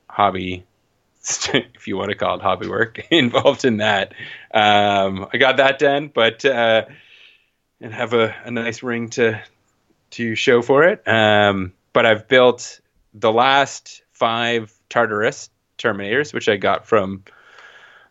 [0.09, 0.65] hobby,
[1.53, 4.13] if you want to call it hobby work, involved in that.
[4.53, 6.83] Um, I got that done, but uh,
[7.79, 9.41] and have a, a nice ring to
[10.09, 11.07] to show for it.
[11.07, 12.81] Um, but I've built
[13.13, 15.49] the last five Tartarus
[15.81, 17.23] Terminators, which I got from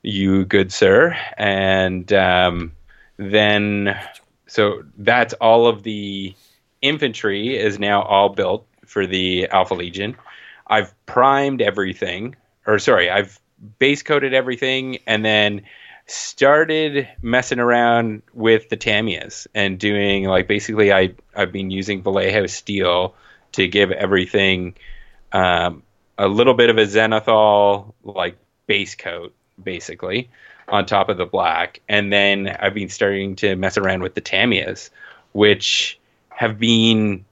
[0.03, 2.73] you, good sir, and um,
[3.17, 3.99] then
[4.47, 6.35] so that's all of the
[6.83, 10.17] infantry is now all built for the Alpha Legion.
[10.67, 13.39] I've primed everything, or sorry, I've
[13.79, 15.63] base coated everything, and then
[16.07, 22.47] started messing around with the Tamiyas and doing like basically I I've been using Vallejo
[22.47, 23.15] steel
[23.53, 24.75] to give everything
[25.33, 25.85] um,
[26.21, 30.29] a little bit of a zenithal like base coat basically
[30.69, 34.21] on top of the black and then I've been starting to mess around with the
[34.21, 34.91] Tamiyas
[35.33, 37.25] which have been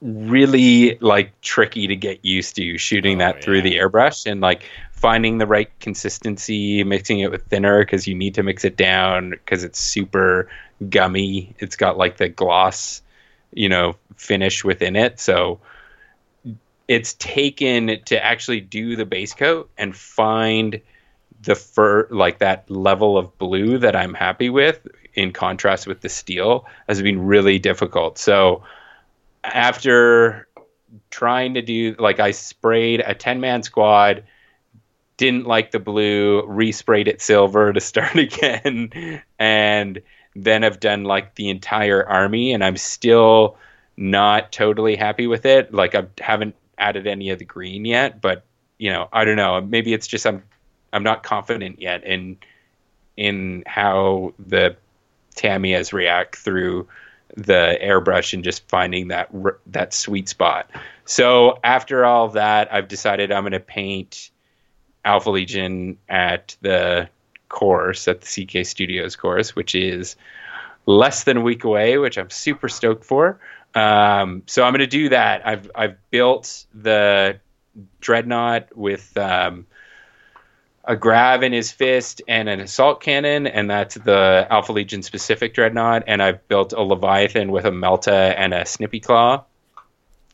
[0.00, 4.62] really like tricky to get used to shooting oh, that through the airbrush and like
[4.92, 9.30] finding the right consistency, mixing it with thinner because you need to mix it down
[9.30, 10.48] because it's super
[10.88, 11.54] gummy.
[11.58, 13.02] It's got like the gloss,
[13.52, 15.20] you know, finish within it.
[15.20, 15.60] So
[16.90, 20.80] it's taken to actually do the base coat and find
[21.40, 26.08] the fur like that level of blue that I'm happy with in contrast with the
[26.08, 28.18] steel has been really difficult.
[28.18, 28.64] So
[29.44, 30.48] after
[31.10, 34.24] trying to do like I sprayed a 10 man squad
[35.16, 40.02] didn't like the blue, resprayed it silver to start again, and
[40.34, 43.58] then I've done like the entire army, and I'm still
[43.96, 45.72] not totally happy with it.
[45.72, 48.44] Like I haven't added any of the green yet, but
[48.78, 49.60] you know, I don't know.
[49.60, 50.42] Maybe it's just I'm
[50.92, 52.38] I'm not confident yet in
[53.16, 54.76] in how the
[55.36, 56.88] Tamiyas react through
[57.36, 59.30] the airbrush and just finding that
[59.66, 60.70] that sweet spot.
[61.04, 64.30] So after all that, I've decided I'm going to paint
[65.04, 67.08] Alpha Legion at the
[67.48, 70.16] course, at the CK Studios course, which is
[70.86, 73.38] less than a week away, which I'm super stoked for.
[73.74, 75.46] Um, so I'm going to do that.
[75.46, 77.38] I've I've built the
[78.00, 79.66] dreadnought with um,
[80.84, 85.54] a grav in his fist and an assault cannon, and that's the Alpha Legion specific
[85.54, 86.04] dreadnought.
[86.06, 89.44] And I've built a Leviathan with a Melta and a Snippy Claw.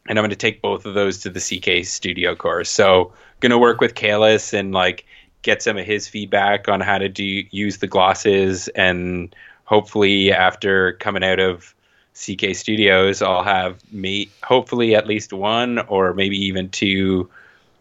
[0.09, 2.70] And I'm going to take both of those to the CK Studio course.
[2.70, 5.05] So gonna work with Kalis and like
[5.42, 10.94] get some of his feedback on how to do use the glosses and hopefully after
[10.94, 11.75] coming out of
[12.17, 17.29] CK Studios I'll have me hopefully at least one or maybe even two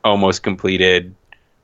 [0.04, 1.16] almost completed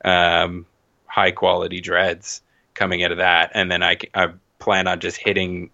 [0.05, 0.65] um,
[1.05, 2.41] high quality dreads
[2.73, 4.29] coming out of that and then I, I
[4.59, 5.69] plan on just hitting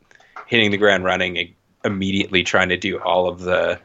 [0.48, 1.54] hitting the ground running
[1.86, 3.80] immediately trying to do all of the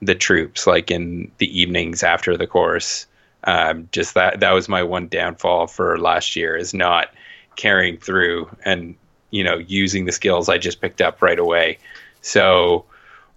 [0.00, 3.06] the troops like in the evenings after the course
[3.44, 7.10] um, just that that was my one downfall for last year is not
[7.54, 8.94] carrying through and
[9.30, 11.78] you know using the skills I just picked up right away.
[12.26, 12.86] So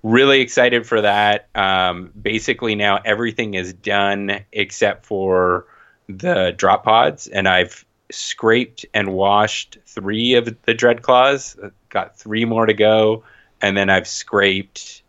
[0.01, 1.47] really excited for that.
[1.53, 5.67] Um, basically now everything is done except for
[6.07, 11.55] the drop pods, and I've scraped and washed three of the dread claws.
[11.89, 13.23] Got three more to go,
[13.61, 15.03] and then I've scraped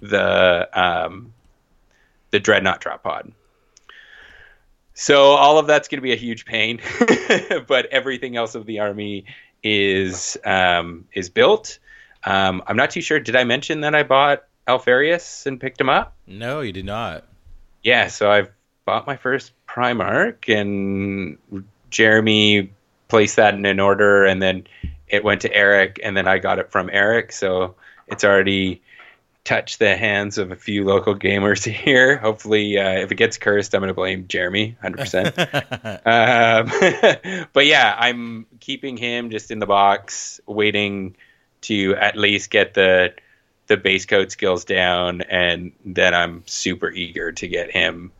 [0.00, 1.32] the um,
[2.32, 3.32] the dreadnought drop pod.
[4.94, 6.80] So all of that's going to be a huge pain,
[7.68, 9.26] but everything else of the army
[9.62, 11.78] is um, is built.
[12.24, 13.20] Um, I'm not too sure.
[13.20, 16.14] Did I mention that I bought Alpharius and picked him up?
[16.26, 17.24] No, you did not.
[17.82, 18.50] Yeah, so I've
[18.84, 21.38] bought my first Primarch, and
[21.90, 22.72] Jeremy
[23.08, 24.66] placed that in an order, and then
[25.08, 27.32] it went to Eric, and then I got it from Eric.
[27.32, 27.74] So
[28.06, 28.82] it's already
[29.44, 32.16] touched the hands of a few local gamers here.
[32.18, 36.06] Hopefully, uh, if it gets cursed, I'm going to blame Jeremy 100%.
[37.42, 41.16] um, but yeah, I'm keeping him just in the box, waiting
[41.62, 43.14] to at least get the
[43.66, 48.10] the base code skills down, and then I'm super eager to get him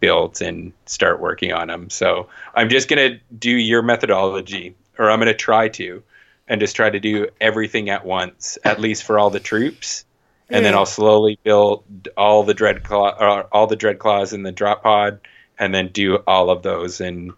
[0.00, 1.88] built and start working on him.
[1.88, 6.02] So I'm just going to do your methodology, or I'm going to try to,
[6.48, 10.04] and just try to do everything at once, at least for all the troops
[10.52, 14.42] and then I'll slowly build all the dread claw, uh, all the dread claws in
[14.42, 15.20] the drop pod,
[15.58, 17.32] and then do all of those in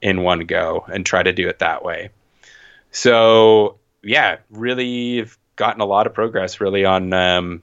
[0.00, 2.10] in one go and try to do it that way.
[2.92, 7.62] So yeah, really gotten a lot of progress really on um,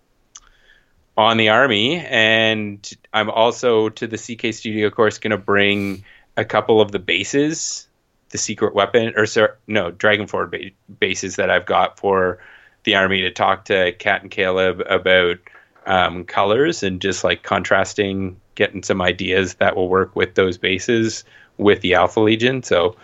[1.18, 6.04] on the army, and I'm also to the CK Studio course going to bring
[6.38, 7.88] a couple of the bases,
[8.30, 12.40] the secret weapon or sorry, no Dragonforge ba- bases that I've got for
[12.84, 15.38] the army to talk to Kat and Caleb about
[15.86, 21.24] um, colors and just like contrasting getting some ideas that will work with those bases
[21.58, 22.64] with the Alpha Legion.
[22.64, 22.96] So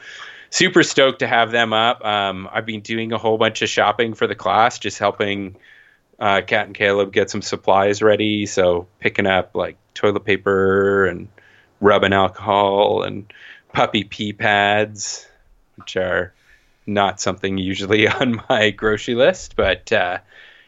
[0.52, 2.06] super stoked to have them up.
[2.06, 5.56] Um, I've been doing a whole bunch of shopping for the class, just helping
[6.20, 8.46] uh, Kat and Caleb get some supplies ready.
[8.46, 11.30] So picking up like toilet paper and
[11.80, 13.34] rubbing alcohol and
[13.74, 15.26] puppy pee pads,
[15.78, 16.34] which are
[16.86, 20.20] not something usually on my grocery list, but uh,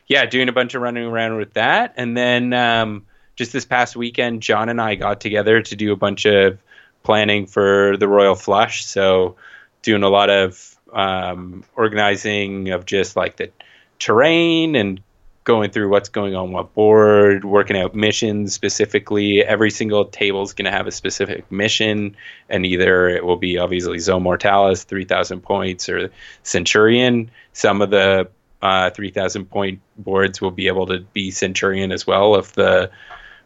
[0.08, 1.94] yeah, doing a bunch of running around with that.
[1.98, 5.98] And then um, just this past weekend, John and I got together to do a
[5.98, 6.58] bunch of
[7.04, 8.86] planning for the Royal Flush.
[8.86, 9.36] So
[9.84, 13.52] doing a lot of um, organizing of just like the
[14.00, 15.00] terrain and
[15.44, 19.44] going through what's going on what board, working out missions specifically.
[19.44, 22.16] Every single table is going to have a specific mission,
[22.50, 26.10] and either it will be obviously Zone Mortalis, 3,000 points, or
[26.44, 27.30] Centurion.
[27.52, 28.30] Some of the
[28.62, 32.90] uh, 3,000 point boards will be able to be Centurion as well if the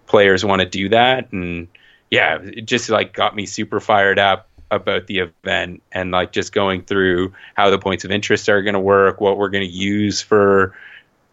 [0.05, 1.31] players want to do that.
[1.31, 1.67] And
[2.11, 6.51] yeah, it just like got me super fired up about the event and like just
[6.51, 9.73] going through how the points of interest are going to work, what we're going to
[9.73, 10.75] use for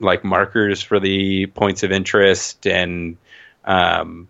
[0.01, 3.16] like markers for the points of interest and
[3.64, 4.29] um,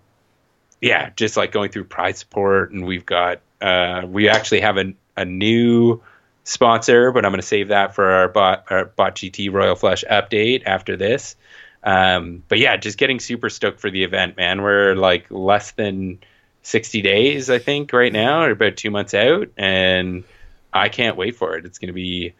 [0.80, 4.92] yeah, just like going through prize support and we've got uh, we actually have a,
[5.16, 6.02] a new
[6.44, 10.04] sponsor, but I'm going to save that for our bot our bot GT Royal Flush
[10.10, 11.36] update after this.
[11.82, 14.62] Um, but yeah, just getting super stoked for the event, man.
[14.62, 16.18] We're like less than
[16.64, 20.24] 60 days, I think, right now, or about two months out, and
[20.72, 21.64] I can't wait for it.
[21.64, 22.34] It's going to be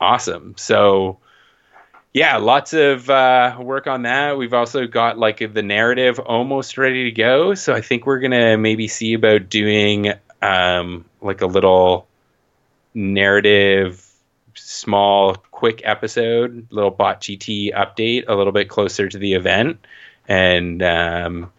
[0.00, 0.54] awesome.
[0.56, 1.18] So
[2.14, 4.38] yeah, lots of uh, work on that.
[4.38, 7.54] We've also got like the narrative almost ready to go.
[7.54, 12.06] So I think we're gonna maybe see about doing um, like a little
[12.94, 14.08] narrative,
[14.54, 19.84] small, quick episode, little bot GT update, a little bit closer to the event,
[20.28, 21.52] and um,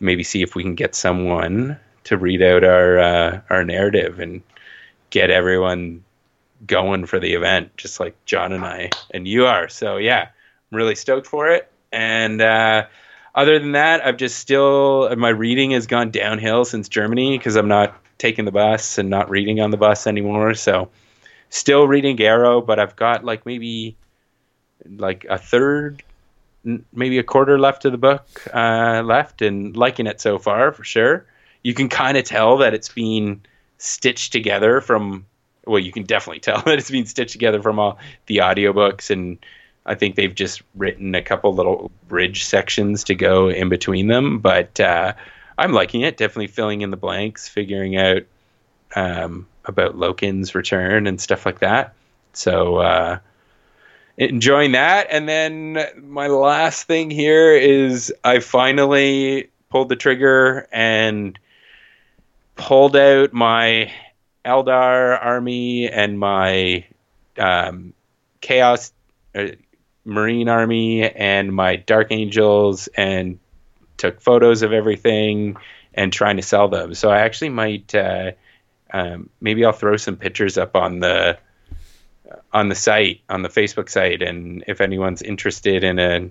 [0.00, 4.42] maybe see if we can get someone to read out our uh, our narrative and
[5.10, 6.04] get everyone
[6.66, 9.68] going for the event, just like John and I and you are.
[9.68, 10.28] So yeah,
[10.70, 11.70] I'm really stoked for it.
[11.92, 12.86] And uh,
[13.34, 17.68] other than that, I've just still my reading has gone downhill since Germany because I'm
[17.68, 20.54] not taking the bus and not reading on the bus anymore.
[20.54, 20.90] So
[21.50, 23.96] still reading Garro, but I've got like maybe
[24.84, 26.02] like a third,
[26.92, 30.84] maybe a quarter left of the book uh, left, and liking it so far for
[30.84, 31.26] sure.
[31.62, 33.42] You can kind of tell that it's been
[33.78, 35.26] stitched together from
[35.66, 39.38] well, you can definitely tell that it's being stitched together from all the audiobooks and
[39.88, 44.38] I think they've just written a couple little bridge sections to go in between them,
[44.38, 45.14] but uh,
[45.56, 46.18] I'm liking it.
[46.18, 48.22] Definitely filling in the blanks, figuring out
[48.94, 51.94] um, about Loken's return and stuff like that.
[52.34, 53.18] So uh,
[54.18, 55.06] enjoying that.
[55.10, 61.38] And then my last thing here is I finally pulled the trigger and
[62.56, 63.92] pulled out my
[64.44, 66.84] Eldar army and my
[67.38, 67.94] um,
[68.40, 68.92] Chaos
[69.34, 69.46] uh,
[70.04, 73.38] Marine army and my Dark Angels and
[73.98, 75.56] took photos of everything
[75.94, 76.94] and trying to sell them.
[76.94, 78.32] So I actually might uh,
[78.92, 81.38] um, maybe I'll throw some pictures up on the
[82.52, 86.30] on the site on the Facebook site, and if anyone's interested in a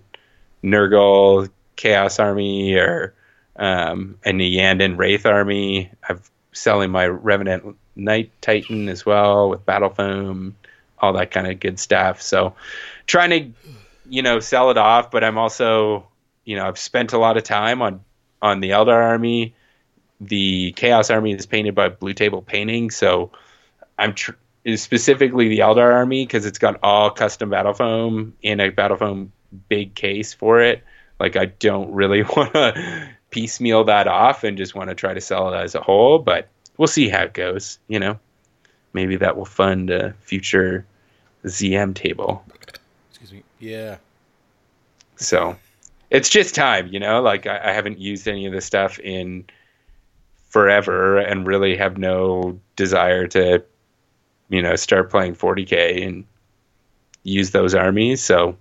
[0.63, 3.13] Nurgle Chaos Army or
[3.55, 9.89] um, a Iyanden Wraith Army, I'm selling my Revenant Night Titan as well with battle
[9.89, 10.55] foam,
[10.99, 12.21] all that kind of good stuff.
[12.21, 12.55] So
[13.05, 13.71] trying to,
[14.09, 16.07] you know, sell it off, but I'm also,
[16.45, 18.01] you know, I've spent a lot of time on
[18.41, 19.55] on the Eldar army.
[20.19, 23.31] The Chaos army is painted by Blue Table Painting, so
[23.97, 24.31] I'm tr-
[24.75, 29.31] specifically the Eldar army because it's got all custom battle foam in a battle foam
[29.69, 30.83] big case for it.
[31.19, 35.21] Like I don't really want to piecemeal that off and just want to try to
[35.21, 36.47] sell it as a whole, but
[36.77, 37.79] we'll see how it goes.
[37.87, 38.19] You know,
[38.93, 40.85] maybe that will fund a future
[41.45, 42.43] ZM table.
[43.09, 43.43] Excuse me.
[43.59, 43.97] Yeah.
[45.15, 45.55] So
[46.09, 47.21] it's just time, you know.
[47.21, 49.45] Like I, I haven't used any of this stuff in
[50.49, 53.63] forever, and really have no desire to,
[54.49, 56.25] you know, start playing 40k and
[57.23, 58.23] use those armies.
[58.23, 58.57] So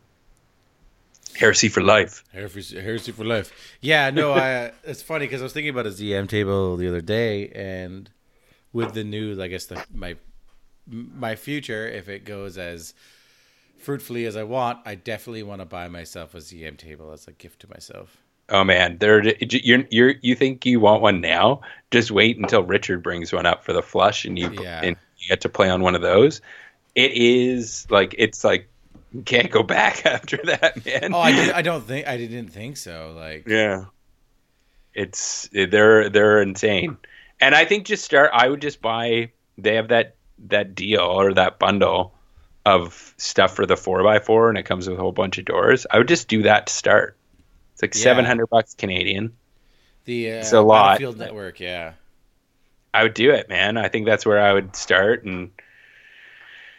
[1.37, 2.25] heresy for life.
[2.33, 3.53] Heresy, heresy for life.
[3.81, 4.73] Yeah, no, I.
[4.85, 8.11] It's funny because I was thinking about a ZM table the other day, and
[8.73, 10.17] with the news, I guess the my
[10.87, 12.95] my future, if it goes as
[13.79, 17.33] fruitfully as I want, I definitely want to buy myself a ZM table as a
[17.33, 18.17] gift to myself.
[18.49, 21.63] Oh man, there you're you're you think you want one now?
[21.91, 24.83] Just wait until Richard brings one up for the flush, and you yeah.
[24.85, 26.41] and you get to play on one of those.
[26.95, 28.69] It is like it's like
[29.25, 31.15] can't go back after that, man.
[31.15, 33.13] Oh, I, did, I don't think I didn't think so.
[33.17, 33.87] Like, yeah,
[34.95, 36.97] It's they're they're insane.
[37.41, 38.31] And I think just start.
[38.33, 39.31] I would just buy.
[39.59, 40.17] They have that
[40.49, 42.15] that deal or that bundle
[42.65, 45.45] of stuff for the four x four, and it comes with a whole bunch of
[45.45, 45.87] doors.
[45.91, 47.17] I would just do that to start.
[47.75, 48.03] It's like Yeah.
[48.03, 49.37] seven hundred bucks Canadian.
[50.05, 50.99] The uh, It's a lot.
[50.99, 51.93] Battlefield Network, yeah.
[52.97, 53.77] I would do it, man.
[53.77, 55.51] I think that's where I would start and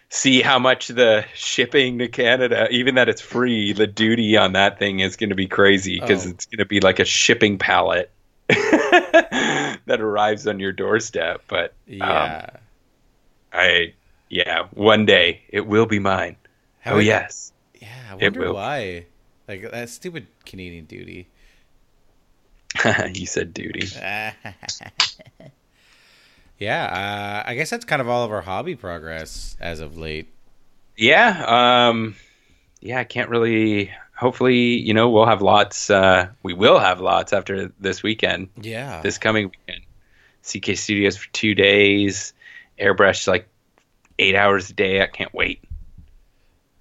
[0.09, 4.79] see how much the shipping to Canada, even that it's free, the duty on that
[4.79, 6.29] thing is going to be crazy because Oh.
[6.29, 8.09] it's going to be like a shipping pallet
[8.49, 11.43] that arrives on your doorstep.
[11.47, 12.49] But um, Yeah.
[13.53, 13.93] I,
[14.29, 16.35] yeah, one day it will be mine.
[16.79, 19.05] How oh it- yes, Yeah, I wonder why.
[19.47, 21.27] Like that stupid Canadian duty.
[23.13, 23.87] you said duty.
[26.57, 30.27] yeah, uh, I guess that's kind of all of our hobby progress as of late.
[30.95, 32.15] Yeah, um,
[32.81, 33.91] yeah, I can't really.
[34.15, 35.91] Hopefully, you know, we'll have lots.
[35.91, 38.49] Uh, we will have lots after this weekend.
[38.59, 39.01] Yeah.
[39.01, 39.83] this coming weekend.
[40.41, 42.33] CK Studios for two days.
[42.79, 43.47] Airbrush like
[44.17, 45.01] eight hours a day.
[45.01, 45.63] I can't wait.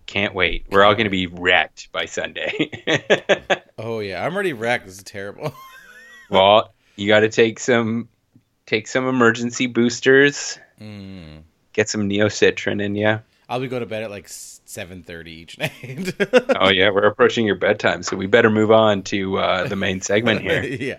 [0.06, 0.66] Can't wait.
[0.70, 2.70] We're all going to be wrecked by Sunday.
[3.78, 4.86] oh yeah, I'm already wrecked.
[4.86, 5.52] This is terrible.
[6.30, 8.08] well, you got to take some
[8.66, 10.58] take some emergency boosters.
[10.80, 11.42] Mm.
[11.72, 13.20] Get some Neo Citran in you.
[13.48, 16.14] I'll be going to bed at like 7:30 each night.
[16.60, 20.00] Oh yeah, we're approaching your bedtime, so we better move on to uh, the main
[20.00, 20.62] segment here.
[20.64, 20.98] yeah.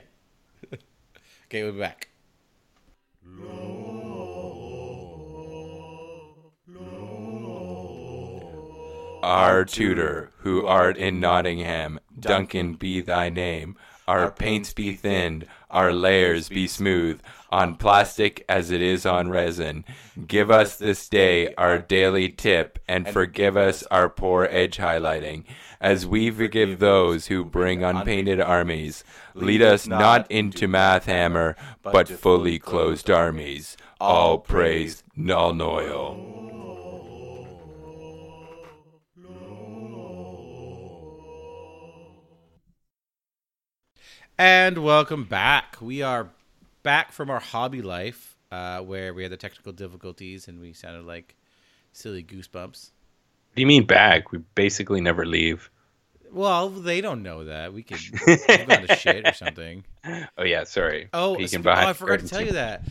[1.45, 2.09] Okay, we'll be back.
[9.23, 13.75] Our tutor, who art in Nottingham, Duncan be thy name.
[14.07, 17.19] Our paints be thinned, our layers be smooth,
[17.49, 19.85] on plastic as it is on resin.
[20.27, 25.43] Give us this day our daily tip, and forgive us our poor edge highlighting,
[25.79, 29.03] as we forgive those who bring unpainted armies.
[29.33, 33.77] Lead us not into math hammer, but fully closed armies.
[33.99, 36.37] All praise Nuln Oil.
[44.39, 45.77] And welcome back.
[45.81, 46.29] We are
[46.87, 51.03] back from our hobby life, uh, where we had the technical difficulties and we sounded
[51.05, 51.35] like
[51.91, 52.53] silly goosebumps.
[52.53, 54.31] What do you mean back?
[54.31, 55.69] We basically never leave.
[56.31, 57.73] Well, they don't know that.
[57.73, 57.99] We could
[58.47, 59.83] gone to shit or something.
[60.37, 61.09] Oh yeah, sorry.
[61.11, 62.83] Oh, sp- oh, I forgot to tell you that.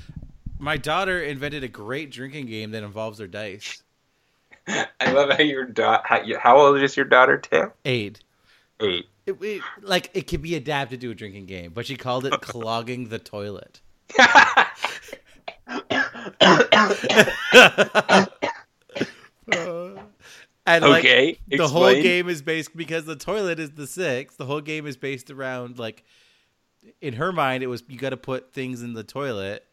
[0.59, 3.83] My daughter invented a great drinking game that involves her dice.
[4.69, 6.03] I love how your daughter.
[6.05, 7.73] how, how old is your daughter, Tim?
[7.87, 8.21] Aid.
[8.83, 9.07] Eight.
[9.25, 12.33] It, it, like it could be adapted to a drinking game, but she called it
[12.43, 13.81] clogging the toilet.
[19.53, 19.95] Uh,
[20.67, 24.35] and like okay, the whole game is based because the toilet is the six.
[24.35, 26.03] The whole game is based around like
[27.01, 29.65] in her mind it was you got to put things in the toilet,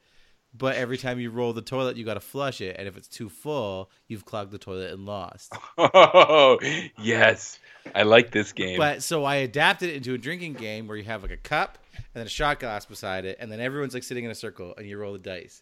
[0.55, 3.07] but every time you roll the toilet you got to flush it, and if it's
[3.07, 5.53] too full, you've clogged the toilet and lost.
[5.79, 6.59] Oh
[6.99, 7.59] yes,
[7.95, 8.77] I like this game.
[8.77, 11.79] But so I adapted it into a drinking game where you have like a cup
[11.95, 14.73] and then a shot glass beside it, and then everyone's like sitting in a circle
[14.77, 15.61] and you roll the dice.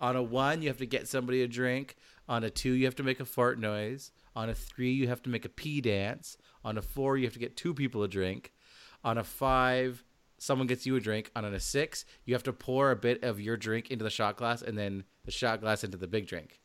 [0.00, 1.96] On a one, you have to get somebody a drink.
[2.28, 4.12] On a two, you have to make a fart noise.
[4.36, 6.36] On a three, you have to make a pee dance.
[6.64, 8.52] On a four, you have to get two people a drink.
[9.02, 10.04] On a five,
[10.38, 11.30] someone gets you a drink.
[11.34, 14.36] On a six, you have to pour a bit of your drink into the shot
[14.36, 16.60] glass and then the shot glass into the big drink.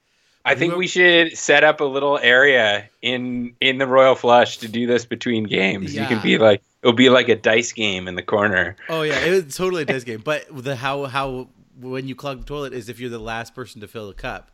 [0.45, 4.67] I think we should set up a little area in in the Royal Flush to
[4.67, 5.95] do this between games.
[5.95, 8.75] You can be like it'll be like a dice game in the corner.
[8.89, 10.21] Oh yeah, it was totally a dice game.
[10.23, 13.81] But the how how when you clog the toilet is if you're the last person
[13.81, 14.51] to fill the cup.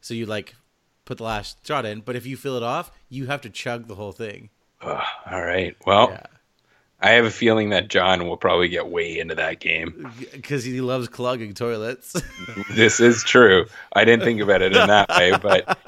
[0.00, 0.54] So you like
[1.04, 3.86] put the last shot in, but if you fill it off, you have to chug
[3.88, 4.50] the whole thing.
[4.82, 5.76] All right.
[5.86, 6.26] Well, Yeah,
[7.00, 10.12] I have a feeling that John will probably get way into that game.
[10.32, 12.14] because he loves clogging toilets.
[12.74, 13.66] this is true.
[13.94, 15.78] I didn't think about it in that way, but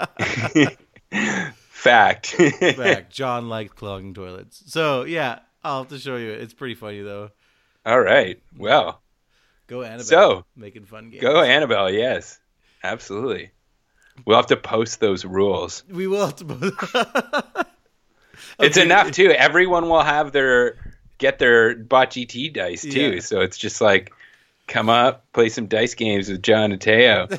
[1.79, 2.27] fact.
[2.29, 4.63] Fact, John likes clogging toilets.
[4.67, 6.31] So yeah, I'll have to show you.
[6.33, 7.31] It's pretty funny though.
[7.87, 8.41] All right.
[8.57, 9.01] Well,
[9.69, 10.05] Go Annabelle.
[10.05, 11.23] So, making fun games.
[11.23, 11.91] go Annabelle.
[11.91, 12.39] Yes,
[12.83, 13.51] absolutely.
[14.25, 15.85] We'll have to post those rules.
[15.89, 16.45] We will have to.
[16.45, 17.67] Post.
[18.61, 19.31] It's enough too.
[19.31, 20.77] Everyone will have their
[21.19, 23.15] get their bot GT dice too.
[23.15, 23.21] Yeah.
[23.21, 24.13] So it's just like
[24.67, 27.29] come up, play some dice games with John and Teo.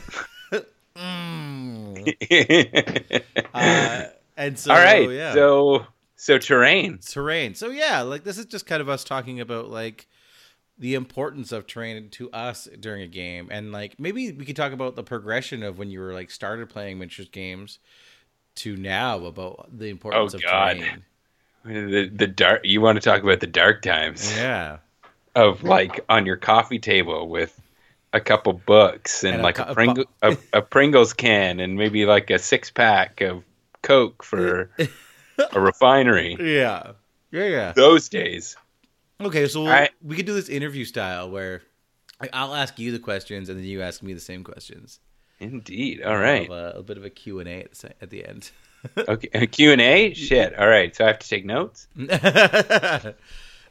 [0.96, 2.14] Mm.
[3.54, 4.06] Uh,
[4.40, 5.08] and so All right.
[5.12, 5.34] yeah.
[5.34, 5.86] So
[6.16, 6.98] so terrain.
[7.00, 7.54] terrain.
[7.54, 10.08] So yeah, like this is just kind of us talking about like
[10.78, 14.72] the importance of terrain to us during a game, and like maybe we could talk
[14.72, 17.80] about the progression of when you were like started playing miniatures games
[18.56, 20.78] to now about the importance Oh, of God.
[20.78, 21.04] terrain.
[21.66, 22.62] The the dark.
[22.64, 24.34] You want to talk about the dark times?
[24.36, 24.78] Yeah.
[25.36, 27.60] of like on your coffee table with
[28.12, 32.06] a couple books and, And like a, a Pring- a, a Pringles can and maybe
[32.06, 33.44] like a six pack of
[33.82, 34.70] Coke for
[35.54, 36.38] a refinery.
[36.40, 36.94] Yeah.
[37.32, 37.72] Yeah, yeah.
[37.74, 38.56] Those days.
[39.22, 41.62] Okay, so we'll, I- we could do this interview style where
[42.34, 45.00] I'll ask you the questions and then you ask me the same questions.
[45.40, 46.02] Indeed.
[46.04, 46.50] All right.
[46.50, 48.52] We'll a, a bit of a Q&A at the, at the end.
[48.98, 49.28] Okay.
[49.34, 50.14] a Q and A.
[50.14, 50.58] Shit.
[50.58, 50.96] All right.
[50.96, 51.88] So I have to take notes.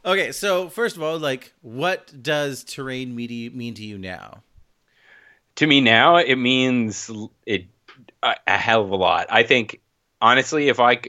[0.04, 4.42] okay, so first of all, like, what does terrain media mean to you now?
[5.56, 7.11] to me now it means
[7.44, 7.64] it
[8.22, 9.80] a, a hell of a lot i think
[10.20, 11.00] honestly if I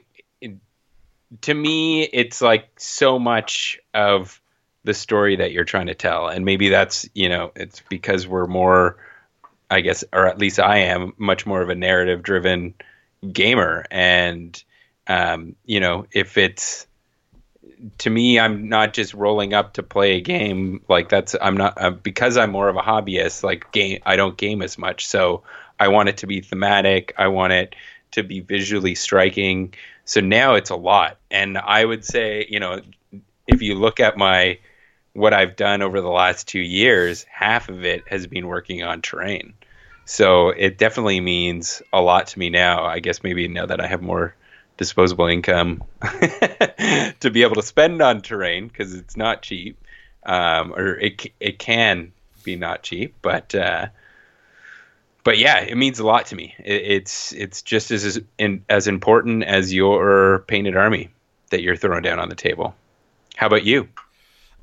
[1.41, 4.41] to me it's like so much of
[4.83, 6.27] the story that you're trying to tell.
[6.27, 8.97] And maybe that's you know it's because we're more
[9.69, 12.73] i guess or at least i am much more of a narrative driven
[13.31, 13.85] gamer.
[13.91, 14.61] And
[15.07, 16.87] um you know if it's
[17.97, 21.81] to me i'm not just rolling up to play a game like that's i'm not
[21.81, 25.07] uh, because i'm more of a hobbyist like game i don't game as much.
[25.07, 25.43] So
[25.79, 27.13] i want it to be thematic.
[27.17, 27.75] I want it
[28.11, 29.73] to be visually striking.
[30.05, 31.17] So now it's a lot.
[31.31, 32.81] And i would say you know
[33.47, 34.59] if you look at my
[35.13, 39.01] what i've done over the last two years half of it has been working on
[39.01, 39.53] terrain.
[40.05, 42.83] So it definitely means a lot to me now.
[42.85, 44.35] I guess maybe now that i have more
[44.79, 45.83] disposable income
[47.19, 49.77] to be able to spend on terrain because it's not cheap,
[50.25, 53.87] um, or it it can be not cheap, but uh,
[55.23, 56.55] but yeah, it means a lot to me.
[56.59, 61.09] It, it's it's just as as, in, as important as your painted army
[61.49, 62.75] that you're throwing down on the table.
[63.35, 63.87] How about you?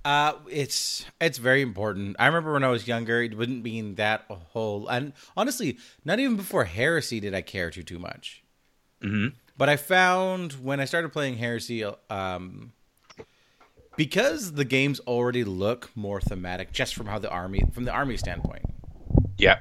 [0.04, 2.14] Uh, it's it's very important.
[2.18, 4.86] I remember when I was younger, it wouldn't mean that a whole.
[4.86, 8.42] And honestly, not even before Heresy did I care too too much.
[9.02, 9.32] Mhm.
[9.58, 12.72] But I found when I started playing Heresy, um,
[13.96, 18.16] because the games already look more thematic, just from how the army from the army
[18.16, 18.64] standpoint.
[19.38, 19.60] Yeah,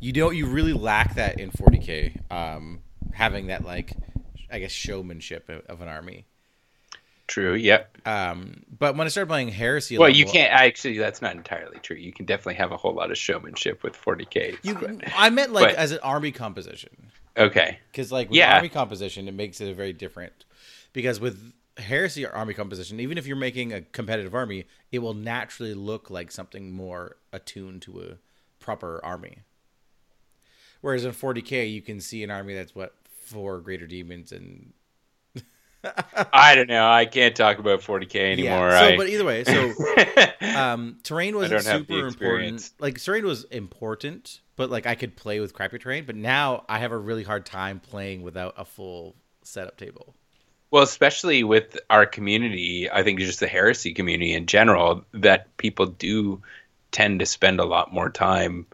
[0.00, 0.34] You don't.
[0.36, 2.30] You really lack that in 40k.
[2.32, 2.80] Um,
[3.12, 3.92] having that like,
[4.50, 6.26] I guess showmanship of, of an army.
[7.26, 7.54] true.
[7.54, 7.98] Yep.
[8.06, 10.98] Um, but when I started playing Heresy, Well, lot you can't actually.
[10.98, 11.96] That's not entirely true.
[11.96, 14.56] You can definitely have a whole lot of showmanship with 40k.
[14.62, 16.90] You, I meant like But- as an army composition.
[17.36, 17.78] okay.
[17.92, 18.56] Because like with Yeah.
[18.56, 20.44] army composition, it makes it a very different.
[20.92, 25.14] Because with heresy or army composition, even if you're making a competitive army, it will
[25.14, 28.16] naturally look like something more attuned to a
[28.64, 29.38] proper army.
[30.80, 32.94] Whereas in 40k, you can see an army that's what
[33.26, 34.72] four greater demons and
[36.32, 36.90] I don't know.
[36.90, 38.68] I can't talk about 40k anymore.
[38.68, 38.80] Yeah.
[38.80, 39.72] So, I, but either way, so
[40.56, 42.70] um, terrain wasn't don't have the super important.
[42.78, 46.04] Like terrain was important, but like I could play with crappy terrain.
[46.04, 50.14] But now I have a really hard time playing without a full setup table.
[50.70, 55.86] Well, especially with our community, I think just the heresy community in general, that people
[55.86, 56.42] do
[56.92, 58.66] tend to spend a lot more time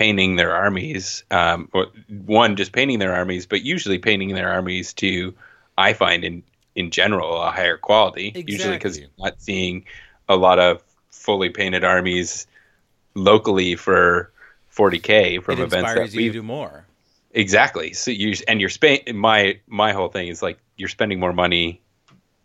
[0.00, 1.24] painting their armies.
[1.30, 5.34] Um, or one, just painting their armies, but usually painting their armies to,
[5.76, 6.42] I find in
[6.74, 8.32] in general, a higher quality.
[8.46, 9.84] Usually because you're not seeing
[10.26, 12.46] a lot of fully painted armies
[13.14, 14.32] locally for
[14.74, 16.86] 40k from it events that you we do more.
[17.32, 17.92] Exactly.
[17.92, 21.82] So you and you're spend my my whole thing is like you're spending more money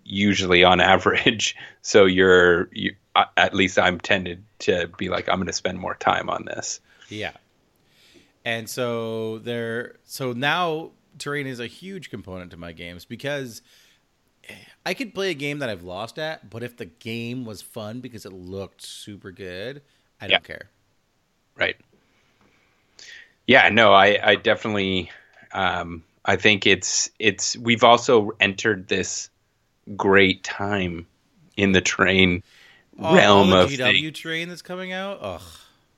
[0.04, 1.56] usually on average.
[1.84, 2.96] So you're you
[3.38, 6.82] at least I'm tended to be like I'm going to spend more time on this.
[7.08, 7.32] Yeah.
[8.46, 13.64] And so there so now terrain is a huge component to my games because
[14.86, 18.02] I could play a game that I've lost at, but if the game was fun
[18.02, 19.82] because it looked super good,
[20.22, 20.44] I don't Yeah.
[20.44, 20.70] care.
[21.56, 21.78] Right.
[23.48, 25.12] Yeah, no, I, I definitely
[25.52, 29.30] um, I think it's it's we've also entered this
[29.96, 31.08] great time
[31.58, 32.44] in the train
[33.00, 34.04] Oh, realm of the things.
[34.04, 35.20] GW train that's coming out.
[35.22, 35.42] Ugh.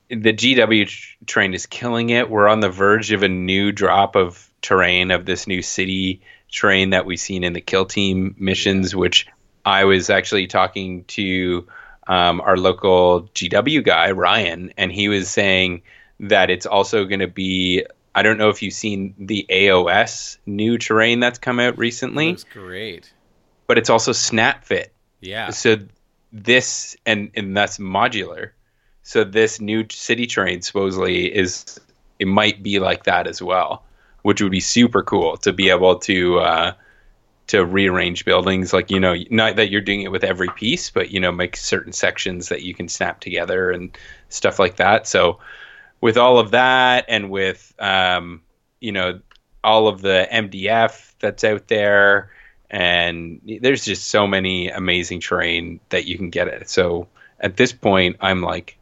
[0.09, 0.89] The GW
[1.25, 2.29] train is killing it.
[2.29, 6.91] We're on the verge of a new drop of terrain of this new city train
[6.91, 9.27] that we've seen in the kill team missions, which
[9.65, 11.67] I was actually talking to
[12.07, 15.81] um, our local GW guy, Ryan, and he was saying
[16.21, 17.85] that it's also going to be.
[18.15, 22.45] I don't know if you've seen the AOS new terrain that's come out recently, Looks
[22.45, 23.11] great.
[23.67, 24.91] but it's also snap fit.
[25.21, 25.51] Yeah.
[25.51, 25.77] So
[26.31, 28.51] this and and that's modular.
[29.07, 31.79] So this new city train supposedly is
[32.19, 33.85] it might be like that as well,
[34.23, 36.73] which would be super cool to be able to uh,
[37.47, 38.73] to rearrange buildings.
[38.73, 41.55] Like you know, not that you're doing it with every piece, but you know, make
[41.55, 43.97] certain sections that you can snap together and
[44.27, 45.07] stuff like that.
[45.07, 45.39] So
[46.01, 48.41] with all of that, and with um,
[48.81, 49.21] you know
[49.63, 52.29] all of the MDF that's out there,
[52.69, 56.69] and there's just so many amazing terrain that you can get it.
[56.69, 57.07] So
[57.39, 58.76] at this point, I'm like,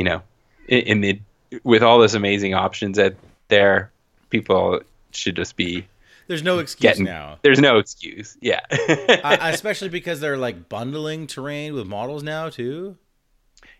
[0.00, 0.22] you know,
[0.66, 1.20] in, in the
[1.62, 3.14] with all those amazing options out
[3.48, 3.92] there,
[4.30, 4.80] people
[5.10, 5.86] should just be
[6.26, 7.04] There's no excuse getting.
[7.04, 7.38] now.
[7.42, 8.38] There's no excuse.
[8.40, 8.60] Yeah.
[8.88, 12.96] uh, especially because they're like bundling terrain with models now too.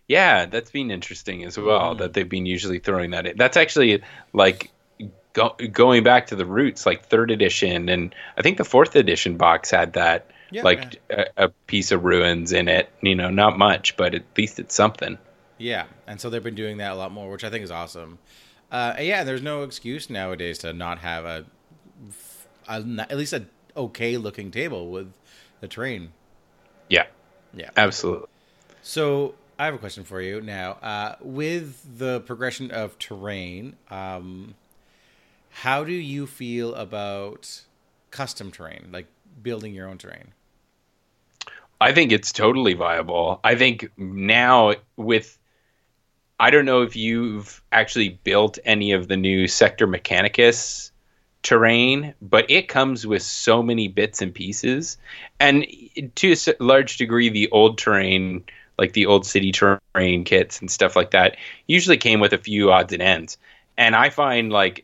[0.07, 1.95] Yeah, that's been interesting as well.
[1.95, 1.97] Mm.
[1.97, 3.35] That they've been usually throwing that in.
[3.35, 4.69] That's actually like
[5.33, 9.37] go, going back to the roots, like third edition, and I think the fourth edition
[9.37, 12.91] box had that, Yeah, like A, a piece of ruins in it.
[13.01, 15.17] You know, not much, but at least it's something.
[15.61, 18.19] Yeah, and so they've been doing that a lot more, which I think is awesome.
[18.71, 21.45] Uh, yeah, there's no excuse nowadays to not have a,
[22.67, 23.45] a at least a
[23.75, 25.13] okay looking table with
[25.59, 26.11] the terrain.
[26.89, 27.07] Yeah,
[27.53, 27.71] Yeah.
[27.77, 28.27] absolutely.
[28.81, 30.73] So I have a question for you now.
[30.73, 34.55] Uh, with the progression of terrain, um,
[35.49, 37.63] how do you feel about
[38.11, 39.07] custom terrain, like
[39.41, 40.33] building your own terrain?
[41.79, 43.39] I think it's totally viable.
[43.43, 45.37] I think now with
[46.41, 50.89] I don't know if you've actually built any of the new Sector Mechanicus
[51.43, 54.97] terrain, but it comes with so many bits and pieces.
[55.39, 55.67] And
[56.15, 58.43] to a large degree, the old terrain,
[58.79, 61.37] like the old city terrain kits and stuff like that,
[61.67, 63.37] usually came with a few odds and ends.
[63.77, 64.83] And I find like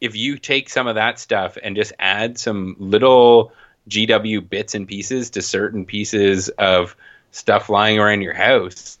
[0.00, 3.52] if you take some of that stuff and just add some little
[3.90, 6.94] GW bits and pieces to certain pieces of
[7.32, 8.97] stuff lying around your house,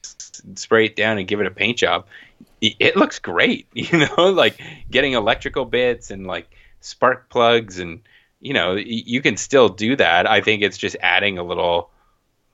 [0.54, 2.06] spray it down and give it a paint job.
[2.60, 4.60] It looks great, you know, like
[4.90, 8.00] getting electrical bits and like spark plugs and
[8.40, 10.28] you know, you can still do that.
[10.28, 11.90] I think it's just adding a little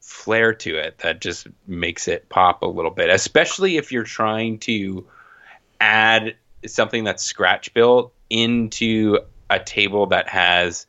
[0.01, 4.59] flair to it that just makes it pop a little bit, especially if you're trying
[4.61, 5.07] to
[5.80, 9.18] add something that's scratch built into
[9.51, 10.87] a table that has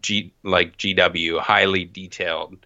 [0.00, 2.56] G like GW highly detailed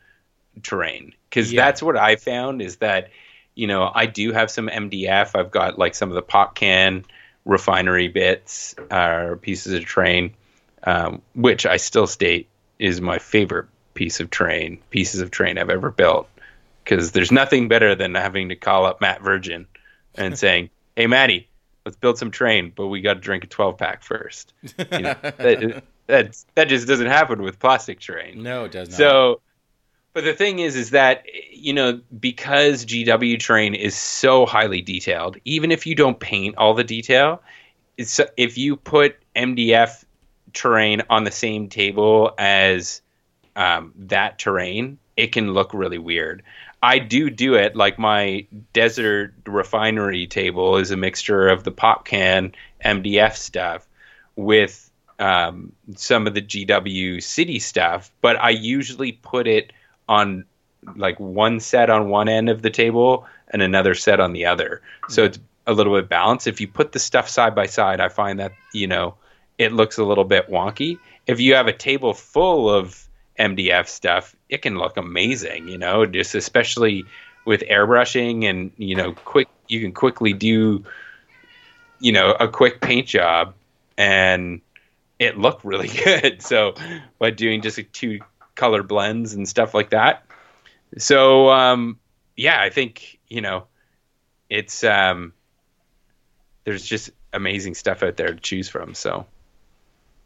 [0.63, 1.65] terrain because Yeah.
[1.65, 3.09] that's what I found is that
[3.55, 5.39] you know I do have some MDF.
[5.39, 7.05] I've got like some of the pop can
[7.45, 10.35] refinery bits or pieces of train,
[10.85, 12.49] um, which I still state
[12.79, 16.29] is my favorite piece of train, pieces of train I've ever built
[16.83, 19.67] because there's nothing better than having to call up Matt Virgin
[20.15, 21.49] and saying, "Hey, Matty,
[21.85, 24.53] let's build some train, but we got to drink a 12 pack first.
[24.63, 28.43] You know, that, that that just doesn't happen with plastic train.
[28.43, 28.97] no, it does not.
[28.97, 29.41] So,
[30.15, 35.37] but the thing is, is that you know because GW train is so highly detailed,
[35.45, 37.43] even if you don't paint all the detail,
[37.99, 40.05] if you put MDF
[40.53, 43.03] terrain on the same table as
[43.57, 46.43] um, that terrain, it can look really weird.
[46.83, 52.05] I do do it like my desert refinery table is a mixture of the pop
[52.05, 52.53] can
[52.85, 53.87] MDF stuff
[54.37, 59.73] with um, some of the GW city stuff, but I usually put it
[60.09, 60.45] on
[60.97, 64.83] like one set on one end of the table and another set on the other.
[65.09, 65.27] So mm-hmm.
[65.27, 66.47] it's a little bit balanced.
[66.47, 69.15] If you put the stuff side by side, I find that, you know,
[69.59, 70.99] it looks a little bit wonky.
[71.27, 76.05] If you have a table full of MDF stuff, it can look amazing, you know,
[76.05, 77.05] just especially
[77.47, 80.85] with airbrushing and, you know, quick you can quickly do
[82.05, 83.55] you know, a quick paint job
[83.97, 84.61] and
[85.19, 86.43] it looked really good.
[86.43, 86.75] So
[87.19, 88.21] by doing just like two
[88.55, 90.25] color blends and stuff like that.
[90.99, 91.99] So um
[92.37, 93.67] yeah, I think, you know,
[94.51, 95.33] it's um
[96.65, 98.95] there's just amazing stuff out there to choose from.
[98.95, 99.27] So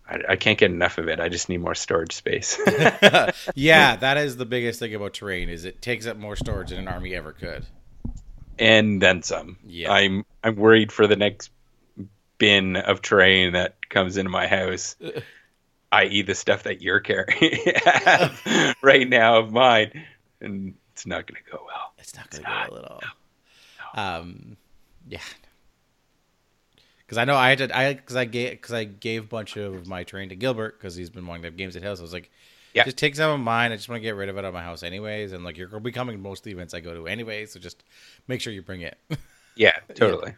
[0.08, 1.20] I, I can't get enough of it.
[1.20, 2.58] I just need more storage space.
[3.54, 6.78] yeah, that is the biggest thing about terrain is it takes up more storage than
[6.78, 7.66] an army ever could.
[8.58, 9.58] and then some.
[9.66, 9.92] Yeah.
[9.92, 11.50] I'm I'm worried for the next
[12.38, 14.96] bin of terrain that comes into my house,
[15.93, 17.64] i.e., the stuff that you're carrying
[18.82, 20.05] right now of mine,
[20.41, 21.93] and it's not going to go well.
[21.99, 22.91] It's not going to go well at
[23.97, 24.16] all.
[24.20, 24.57] Um,
[25.09, 25.20] yeah.
[26.99, 29.57] Because I know I had to, I because I gave because I gave a bunch
[29.57, 32.01] of my terrain to Gilbert because he's been wanting to have games at house.
[32.01, 32.30] I was like,
[32.74, 32.84] Yeah.
[32.84, 33.72] just take some of mine.
[33.72, 35.57] I just want to get rid of it out of my house anyways, and like
[35.57, 37.82] you're gonna be coming to most of the events I go to anyway, so just
[38.26, 38.99] make sure you bring it.
[39.57, 40.34] Yeah, totally.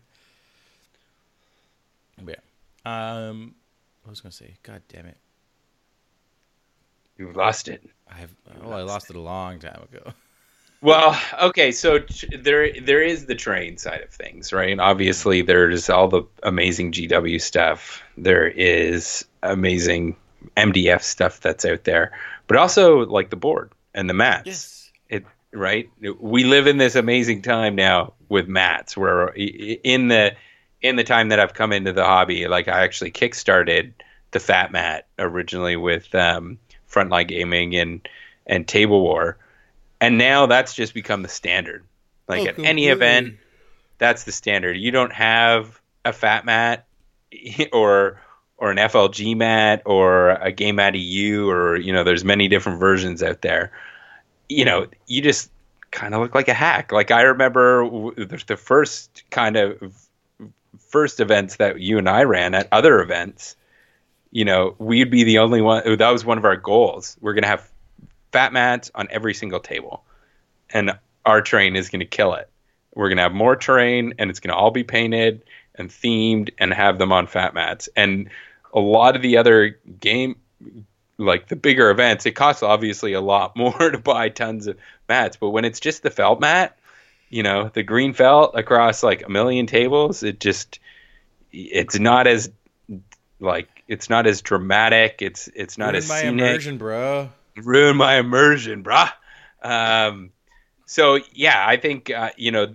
[2.26, 2.36] yeah.
[2.86, 3.54] Um,
[4.02, 4.54] what was gonna say?
[4.62, 5.16] God damn it!
[7.20, 7.82] You've lost it.
[8.10, 8.30] I have
[8.64, 10.12] oh I lost it a long time ago.
[10.82, 11.98] Well, okay, so
[12.38, 14.80] there there is the train side of things, right?
[14.80, 18.02] Obviously, there's all the amazing GW stuff.
[18.16, 20.16] There is amazing
[20.56, 22.12] MDF stuff that's out there,
[22.46, 24.90] but also like the board and the mats.
[25.10, 25.90] It right.
[26.18, 30.34] We live in this amazing time now with mats, where in the
[30.80, 33.92] in the time that I've come into the hobby, like I actually kickstarted
[34.30, 36.58] the Fat Mat originally with um,
[36.90, 38.08] Frontline Gaming and
[38.46, 39.38] and Table War
[40.00, 41.84] and now that's just become the standard
[42.28, 43.36] Like Oh, at any event,
[43.98, 44.76] that's the standard.
[44.76, 46.86] You don't have a fat mat
[47.72, 48.20] or
[48.56, 52.80] or an FLG mat or a game mat EU or you know there's many different
[52.80, 53.72] versions out there.
[54.48, 55.50] You know, you just
[55.90, 56.92] kind of look like a hack.
[56.92, 60.08] Like I remember the, the first kind of
[60.78, 63.56] first events that you and I ran at other events.
[64.30, 65.82] You know, we'd be the only one.
[65.84, 67.16] Oh, that was one of our goals.
[67.20, 67.68] We're gonna have
[68.32, 70.04] fat mats on every single table,
[70.70, 70.92] and
[71.24, 72.48] our terrain is gonna kill it.
[72.94, 76.98] We're gonna have more terrain, and it's gonna all be painted and themed, and have
[76.98, 77.88] them on fat mats.
[77.96, 78.30] And
[78.72, 80.36] a lot of the other game,
[81.18, 84.76] like the bigger events, it costs obviously a lot more to buy tons of
[85.08, 85.36] mats.
[85.36, 86.76] But when it's just the felt mat,
[87.28, 90.80] you know, the green felt across like a million tables, it just
[91.52, 92.50] it's not as
[93.38, 95.16] like it's not as dramatic.
[95.20, 97.28] It's it's not Ruined as my scenic immersion, bro.
[97.56, 99.10] ruin my immersion, brah.
[99.60, 100.30] Um,
[100.86, 102.74] so yeah, I think uh, you know,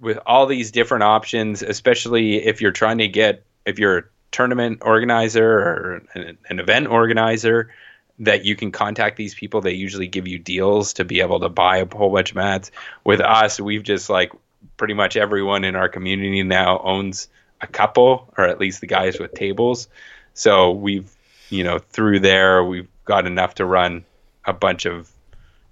[0.00, 4.80] with all these different options, especially if you're trying to get if you're a tournament
[4.82, 7.70] organizer or an, an event organizer,
[8.18, 9.60] that you can contact these people.
[9.60, 12.72] They usually give you deals to be able to buy a whole bunch of mats.
[13.04, 14.32] With us, we've just like
[14.76, 17.28] pretty much everyone in our community now owns
[17.60, 19.86] a couple, or at least the guys with tables.
[20.34, 21.10] So we've,
[21.48, 24.04] you know, through there, we've got enough to run
[24.44, 25.10] a bunch of,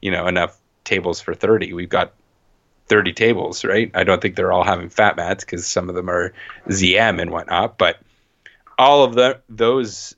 [0.00, 1.72] you know, enough tables for 30.
[1.72, 2.12] We've got
[2.86, 3.90] 30 tables, right?
[3.94, 6.32] I don't think they're all having fat mats because some of them are
[6.68, 7.98] ZM and whatnot, but
[8.78, 10.14] all of the those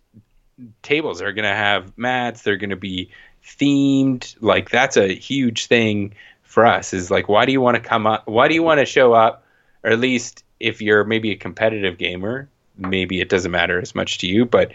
[0.83, 2.43] tables are going to have mats.
[2.43, 3.11] They're going to be
[3.45, 4.37] themed.
[4.41, 6.95] Like that's a huge thing for us.
[6.95, 8.27] Is like, why do you want to come up?
[8.27, 9.45] Why do you want to show up?
[9.83, 14.19] Or at least if you're maybe a competitive gamer, maybe it doesn't matter as much
[14.19, 14.45] to you.
[14.45, 14.73] But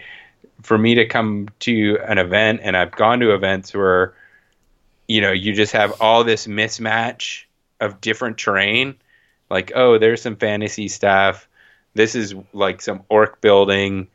[0.62, 4.14] for me to come to an event, and I've gone to events where,
[5.08, 7.44] you know, you just have all this mismatch
[7.80, 8.96] of different terrain.
[9.50, 11.48] Like, oh, there's some fantasy stuff.
[11.96, 14.08] This is like some orc building,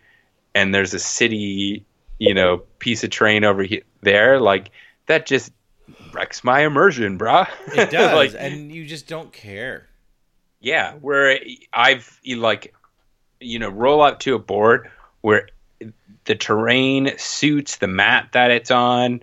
[0.55, 1.85] and there's a city,
[2.19, 4.39] you know, piece of terrain over here there.
[4.41, 4.71] Like
[5.07, 5.53] that just
[6.13, 7.49] wrecks my immersion, bruh.
[7.69, 9.89] It does, like, and you just don't care.
[10.61, 11.39] yeah, where
[11.73, 12.75] I've like,
[13.41, 15.49] you know, roll up to a board where
[16.25, 19.21] the terrain suits the mat that it's on,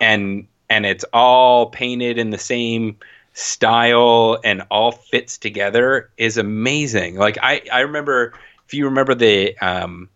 [0.00, 2.96] and and it's all painted in the same
[3.34, 7.16] style and all fits together is amazing.
[7.16, 8.34] Like I I remember
[8.66, 10.08] if you remember the um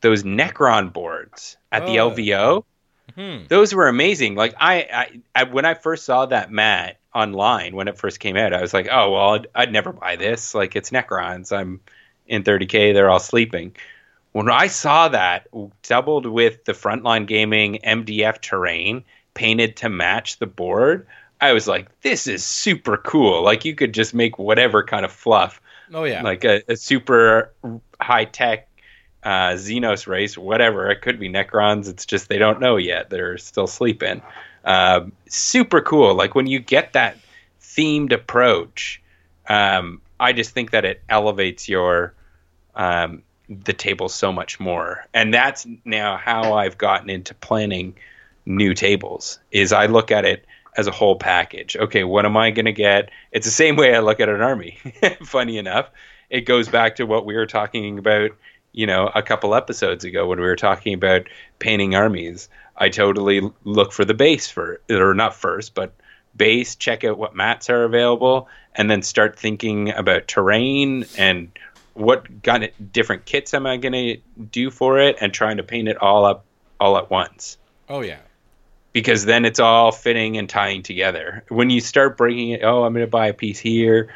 [0.00, 2.10] those Necron boards at the Oh.
[2.10, 2.64] LVO
[3.14, 3.44] Hmm.
[3.48, 4.34] those were amazing.
[4.34, 8.36] Like I, I, I, when I first saw that mat online when it first came
[8.36, 10.54] out, I was like, oh well, I'd, I'd never buy this.
[10.54, 11.56] Like it's Necrons.
[11.56, 11.80] I'm
[12.26, 12.92] in 30k.
[12.94, 13.76] They're all sleeping.
[14.32, 15.46] When I saw that
[15.82, 19.04] doubled with the Frontline Gaming MDF terrain
[19.34, 21.06] painted to match the board,
[21.40, 23.42] I was like, this is super cool.
[23.42, 25.60] Like you could just make whatever kind of fluff
[25.92, 26.22] Oh yeah.
[26.22, 27.52] like a, a super
[28.00, 28.68] high tech
[29.22, 30.90] uh, Xenos race, whatever.
[30.90, 31.88] It could be Necrons.
[31.88, 33.10] It's just they don't know yet.
[33.10, 34.20] They're still sleeping.
[34.64, 36.14] Um, super cool.
[36.14, 37.18] Like when you get that
[37.60, 39.02] themed approach,
[39.48, 42.14] um, I just think that it elevates your
[42.74, 45.06] um, the table so much more.
[45.12, 47.94] And that's now how I've gotten into planning
[48.46, 49.38] new tables.
[49.50, 50.46] Is I look at it
[50.76, 51.76] as a whole package.
[51.76, 53.10] Okay, what am I going to get?
[53.32, 54.78] It's the same way I look at an army.
[55.22, 55.90] Funny enough,
[56.30, 58.30] it goes back to what we were talking about,
[58.72, 62.48] you know, a couple episodes ago when we were talking about painting armies.
[62.76, 65.94] I totally look for the base for or not first, but
[66.36, 71.50] base, check out what mats are available and then start thinking about terrain and
[71.94, 74.16] what kind of different kits am I going to
[74.50, 76.44] do for it and trying to paint it all up
[76.80, 77.56] all at once
[77.88, 78.18] oh yeah.
[78.92, 81.44] because then it's all fitting and tying together.
[81.48, 84.12] When you start breaking it, oh, I'm going to buy a piece here,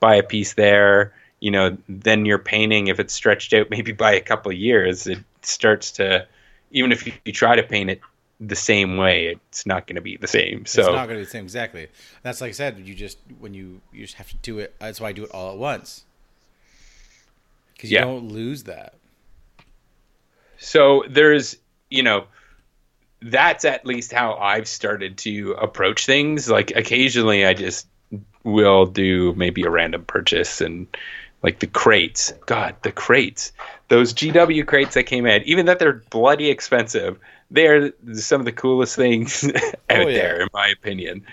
[0.00, 4.12] buy a piece there, you know, then you're painting, if it's stretched out maybe by
[4.12, 6.26] a couple of years, it starts to,
[6.70, 8.00] even if you, you try to paint it
[8.40, 10.64] the same way, it's not going to be the same.
[10.66, 11.88] So, it's not going to be the same exactly.
[12.22, 12.78] That's like I said.
[12.78, 14.74] You just when you you just have to do it.
[14.78, 16.04] That's why I do it all at once.
[17.74, 18.04] Because you Yeah.
[18.04, 18.94] don't lose that.
[20.58, 21.56] so there's,
[21.88, 22.24] you know,
[23.22, 26.48] that's at least how I've started to approach things.
[26.50, 27.86] Like occasionally I just
[28.44, 30.86] will do maybe a random purchase and
[31.42, 32.32] like the crates.
[32.46, 33.52] God, the crates.
[33.88, 37.18] Those GW crates that came in, even that they're bloody expensive,
[37.50, 39.54] they're some of the coolest things out
[39.90, 40.18] Oh, yeah.
[40.18, 41.24] there, in my opinion.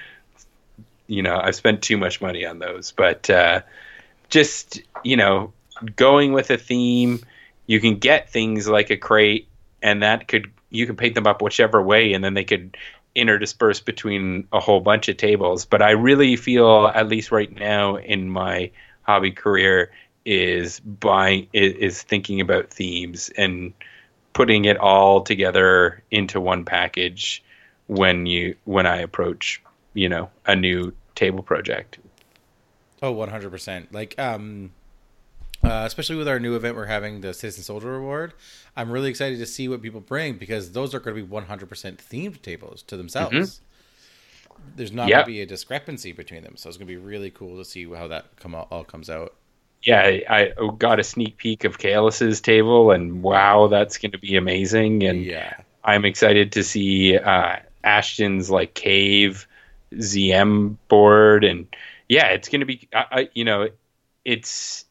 [1.07, 3.61] You know, I've spent too much money on those, but uh,
[4.29, 5.53] just you know,
[5.95, 7.21] going with a theme,
[7.65, 9.47] you can get things like a crate,
[9.81, 12.75] and that could you can paint them up whichever way, and then they could
[13.15, 15.65] interdispersed between a whole bunch of tables.
[15.65, 18.71] But I really feel, at least right now in my
[19.07, 19.91] hobby career,
[20.25, 23.73] is buying is, thinking about themes and
[24.33, 27.41] putting it all together into one package
[27.87, 29.61] when you when I approach
[29.93, 31.97] you know a new table project.
[33.01, 33.87] Oh, 100%.
[33.93, 34.71] Like um
[35.63, 38.33] uh, especially with our new event we're having the Citizen Soldier Award,
[38.75, 41.65] I'm really excited to see what people bring because those are going to be 100%
[41.97, 43.61] themed tables to themselves.
[44.75, 45.17] There's not yep.
[45.17, 47.65] going to be a discrepancy between them, so it's going to be really cool to
[47.65, 49.33] see how that come all, all comes out.
[49.83, 54.17] Yeah, I, I got a sneak peek of Kalis's table, and wow, that's going to
[54.17, 55.03] be amazing.
[55.03, 59.47] And yeah, I'm excited to see uh, Ashton's like cave
[59.93, 61.67] ZM board, and
[62.09, 63.69] yeah, it's going to be, I, you know,
[64.25, 64.85] it's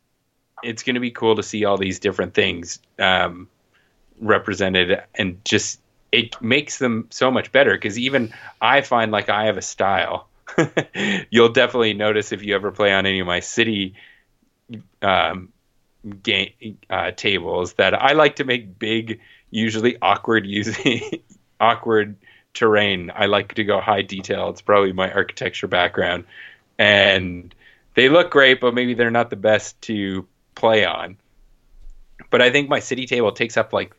[0.62, 3.48] it's going to be cool to see all these different things um,
[4.20, 5.80] represented and just
[6.12, 10.28] it makes them so much better because even I find like I have a style.
[11.30, 13.94] You'll definitely notice if you ever play on any of my city
[15.02, 15.52] um,
[16.22, 21.22] game uh, tables that I like to make big, usually awkward using
[21.60, 22.16] awkward
[22.54, 23.10] terrain.
[23.14, 24.48] I like to go high detail.
[24.50, 26.24] It's probably my architecture background,
[26.78, 27.54] and
[27.94, 31.16] they look great, but maybe they're not the best to play on.
[32.30, 33.94] But I think my city table takes up like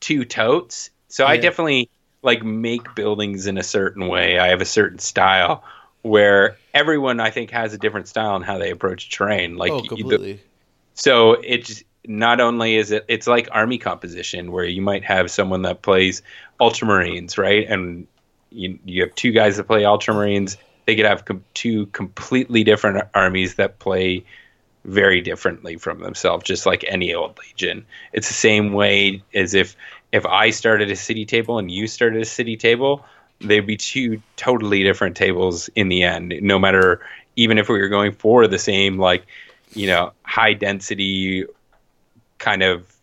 [0.00, 0.90] two totes.
[1.08, 1.30] So yeah.
[1.30, 1.90] I definitely
[2.22, 4.38] like make buildings in a certain way.
[4.38, 5.64] I have a certain style
[6.02, 9.56] where everyone I think has a different style in how they approach terrain.
[9.56, 10.40] Like oh, completely.
[10.94, 15.62] So it's not only is it it's like army composition where you might have someone
[15.62, 16.22] that plays
[16.60, 17.66] ultramarines, right?
[17.68, 18.06] And
[18.50, 20.56] you you have two guys that play ultramarines.
[20.86, 24.24] They could have com- two completely different armies that play
[24.84, 27.84] very differently from themselves, just like any old legion.
[28.12, 29.76] It's the same way as if
[30.12, 33.04] if I started a city table and you started a city table,
[33.40, 36.34] they'd be two totally different tables in the end.
[36.40, 37.00] No matter
[37.36, 39.26] even if we were going for the same like
[39.74, 41.44] you know high density
[42.38, 42.96] kind of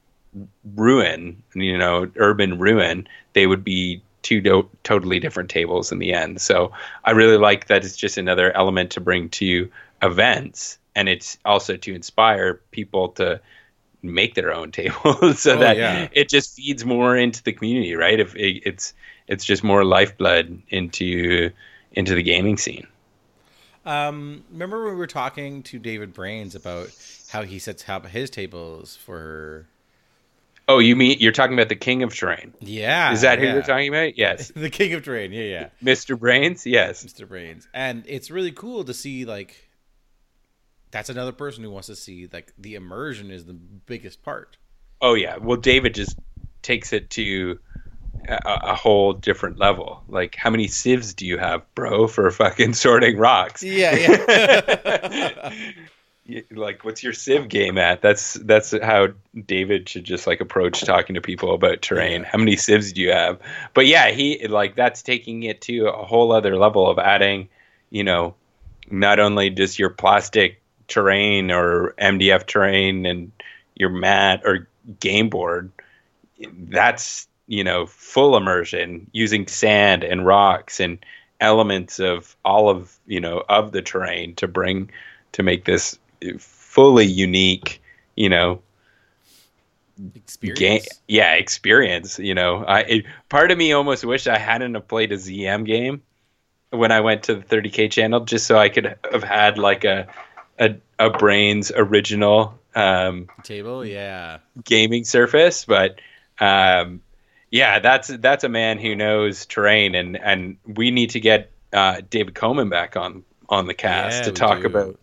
[0.76, 6.14] ruin, you know, urban ruin, they would be two do- totally different tables in the
[6.14, 6.42] end.
[6.42, 6.72] So
[7.04, 9.70] I really like that it's just another element to bring to
[10.02, 13.40] events and it's also to inspire people to
[14.04, 16.08] make their own tables so oh, that yeah.
[16.12, 18.94] it just feeds more into the community right if it, it's
[19.28, 21.50] it's just more lifeblood into
[21.94, 22.88] into the gaming scene
[23.86, 26.90] um remember when we were talking to david brains about
[27.30, 29.68] how he sets up his tables for
[30.70, 32.54] Oh, you mean you're talking about the King of Terrain?
[32.62, 33.12] Yeah.
[33.12, 33.54] Is that who yeah.
[33.54, 34.18] you're talking about?
[34.18, 34.48] Yes.
[34.56, 35.34] the King of Terrain.
[35.34, 35.70] Yeah, yeah.
[35.84, 36.18] Mr.
[36.18, 36.66] Brains.
[36.66, 37.04] Yes.
[37.04, 37.28] Mr.
[37.28, 39.70] Brains, and it's really cool to see like
[40.94, 44.58] that's another person who wants to see like the immersion is the biggest part.
[45.02, 46.18] Oh yeah, well David just
[46.62, 47.60] takes it to
[48.30, 50.04] a, a, whole different level.
[50.08, 53.64] Like, how many sieves do you have, bro, for fucking sorting rocks?
[53.64, 55.54] Yeah, yeah.
[56.52, 58.02] like, what's your sieve game at?
[58.02, 59.10] That's that's how
[59.46, 62.24] David should just like approach talking to people about terrain.
[62.24, 63.40] How many sieves do you have?
[63.74, 67.50] But yeah, he like that's taking it to a whole other level of adding,
[67.90, 68.36] you know,
[68.90, 73.32] not only just your plastic terrain or MDF terrain and
[73.76, 74.68] your mat or
[75.00, 75.72] game board,
[76.40, 81.04] that's you know full immersion using sand and rocks and
[81.40, 84.90] elements of all of you know of the terrain to bring
[85.34, 86.00] to make this
[86.40, 87.82] fully unique
[88.16, 88.62] you know
[90.16, 90.60] experience?
[90.60, 92.64] game, yeah experience you know.
[92.64, 96.02] I it, part of me almost wish i hadn't have played a zm game
[96.70, 100.08] when i went to the 30k channel just so i could have had like a
[100.60, 105.66] a, a brains original um, table, yeah, gaming surface.
[105.66, 106.00] But
[106.40, 107.02] um,
[107.52, 112.02] yeah, that's that's a man who knows terrain, and and we need to get uh,
[112.10, 114.68] David Coman back on on the cast yeah, to talk do.
[114.68, 115.00] about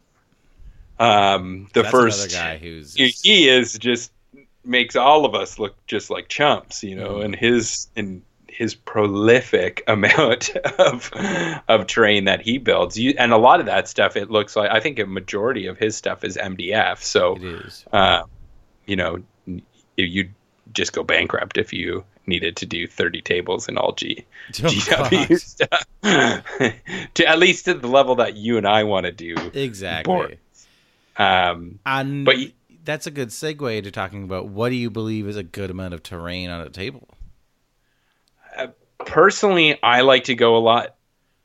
[0.99, 3.25] um, the that's first guy who's just...
[3.25, 4.13] he is just
[4.65, 7.25] makes all of us look just like chumps, you know, mm.
[7.25, 8.23] and his and
[8.61, 11.11] his prolific amount of
[11.67, 12.99] of terrain that he builds.
[12.99, 15.79] You, and a lot of that stuff, it looks like I think a majority of
[15.79, 16.99] his stuff is MDF.
[16.99, 17.87] So it is.
[17.91, 18.25] Uh,
[18.85, 19.23] you know,
[19.97, 20.35] you'd
[20.75, 25.41] just go bankrupt if you needed to do 30 tables in all G oh, GW
[25.41, 25.87] stuff.
[27.15, 29.37] to at least to the level that you and I want to do.
[29.55, 30.39] Exactly.
[31.17, 32.37] Um, and but
[32.85, 35.95] that's a good segue to talking about what do you believe is a good amount
[35.95, 37.09] of terrain on a table?
[38.99, 40.95] Personally, I like to go a lot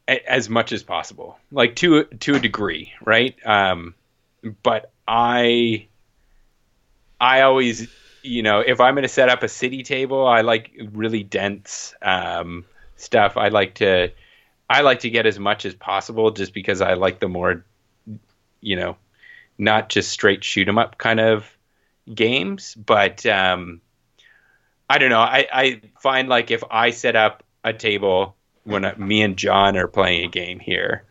[0.07, 3.35] as much as possible, like to to a degree, right?
[3.45, 3.95] Um,
[4.63, 5.87] but I
[7.19, 7.87] I always,
[8.21, 11.93] you know, if I'm going to set up a city table, I like really dense
[12.01, 12.65] um,
[12.97, 13.37] stuff.
[13.37, 14.11] I like to
[14.69, 17.65] I like to get as much as possible just because I like the more
[18.61, 18.97] you know,
[19.57, 21.45] not just straight shoot 'em up kind of
[22.13, 23.81] games, but um
[24.89, 25.19] I don't know.
[25.19, 29.87] I, I find like if I set up a table when me and John are
[29.87, 31.05] playing a game here,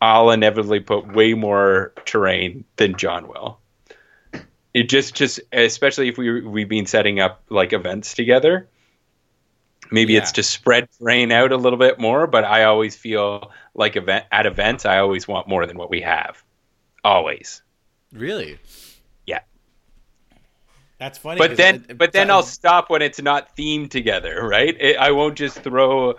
[0.00, 3.58] I'll inevitably put way more terrain than John will.
[4.72, 8.68] It just just especially if we we've been setting up like events together.
[9.90, 10.20] Maybe yeah.
[10.20, 14.26] it's to spread terrain out a little bit more, but I always feel like event
[14.30, 16.42] at events I always want more than what we have.
[17.02, 17.62] Always.
[18.12, 18.58] Really?
[21.00, 21.38] That's funny.
[21.38, 24.76] But then, it, but then I'll stop when it's not themed together, right?
[24.78, 26.14] It, I won't just throw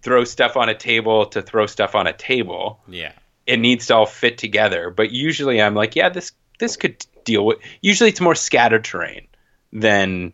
[0.00, 2.80] throw stuff on a table to throw stuff on a table.
[2.88, 3.12] Yeah.
[3.46, 4.88] It needs to all fit together.
[4.88, 9.26] But usually I'm like, yeah, this this could deal with usually it's more scattered terrain
[9.70, 10.32] than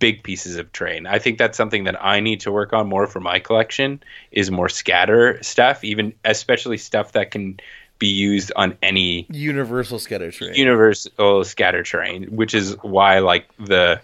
[0.00, 1.06] big pieces of terrain.
[1.06, 4.02] I think that's something that I need to work on more for my collection
[4.32, 7.60] is more scatter stuff, even especially stuff that can
[7.98, 10.54] be used on any universal scatter terrain.
[10.54, 14.00] Universal scatter terrain, which is why like the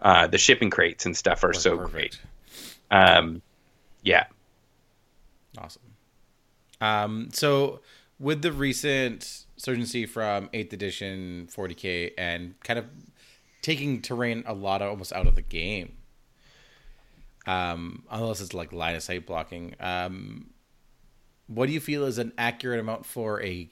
[0.00, 1.92] uh, the shipping crates and stuff are that's so perfect.
[1.92, 2.20] great.
[2.90, 3.42] Um,
[4.02, 4.26] yeah.
[5.58, 5.82] Awesome.
[6.80, 7.80] Um, so
[8.18, 12.86] with the recent Surgency from 8th edition 40k and kind of
[13.62, 15.96] taking terrain a lot of, almost out of the game,
[17.46, 20.50] um, unless it's like line of sight blocking, um,
[21.46, 23.68] what do you feel is an accurate amount for a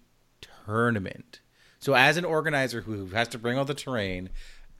[0.66, 1.41] tournament?
[1.79, 4.31] So as an organizer who has to bring all the terrain,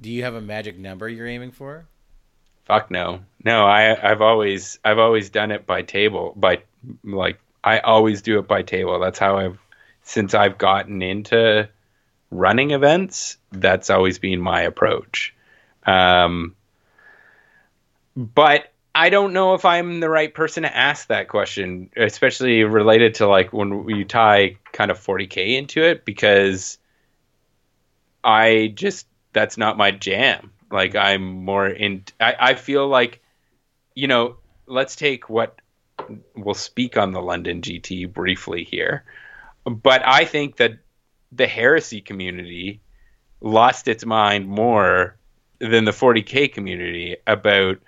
[0.01, 1.86] do you have a magic number you're aiming for?
[2.64, 3.66] Fuck no, no.
[3.66, 6.62] I I've always I've always done it by table by
[7.03, 9.01] like I always do it by table.
[9.01, 9.59] That's how I've
[10.03, 11.68] since I've gotten into
[12.30, 13.36] running events.
[13.51, 15.34] That's always been my approach.
[15.84, 16.55] Um,
[18.16, 23.14] but I don't know if I'm the right person to ask that question, especially related
[23.14, 26.78] to like when you tie kind of 40k into it, because
[28.22, 30.51] I just that's not my jam.
[30.70, 32.05] Like I'm more in.
[32.20, 33.22] I, I feel like,
[33.95, 34.36] you know,
[34.66, 35.59] let's take what
[36.36, 39.05] we'll speak on the London GT briefly here,
[39.64, 40.78] but I think that
[41.30, 42.80] the heresy community
[43.40, 45.16] lost its mind more
[45.59, 47.78] than the 40k community about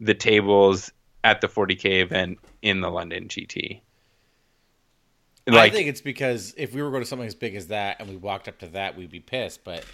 [0.00, 0.92] the tables
[1.22, 3.80] at the 40k event in the London GT.
[5.46, 8.00] Like, I think it's because if we were going to something as big as that
[8.00, 9.62] and we walked up to that, we'd be pissed.
[9.62, 9.84] But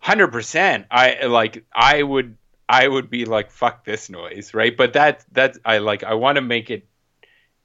[0.00, 0.86] hundred percent.
[0.90, 1.64] I like.
[1.74, 2.36] I would.
[2.68, 4.76] I would be like, "Fuck this noise," right?
[4.76, 6.04] But that that's I like.
[6.04, 6.86] I want to make it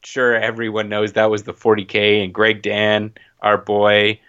[0.03, 4.21] sure everyone knows that was the 40k and Greg Dan, our boy,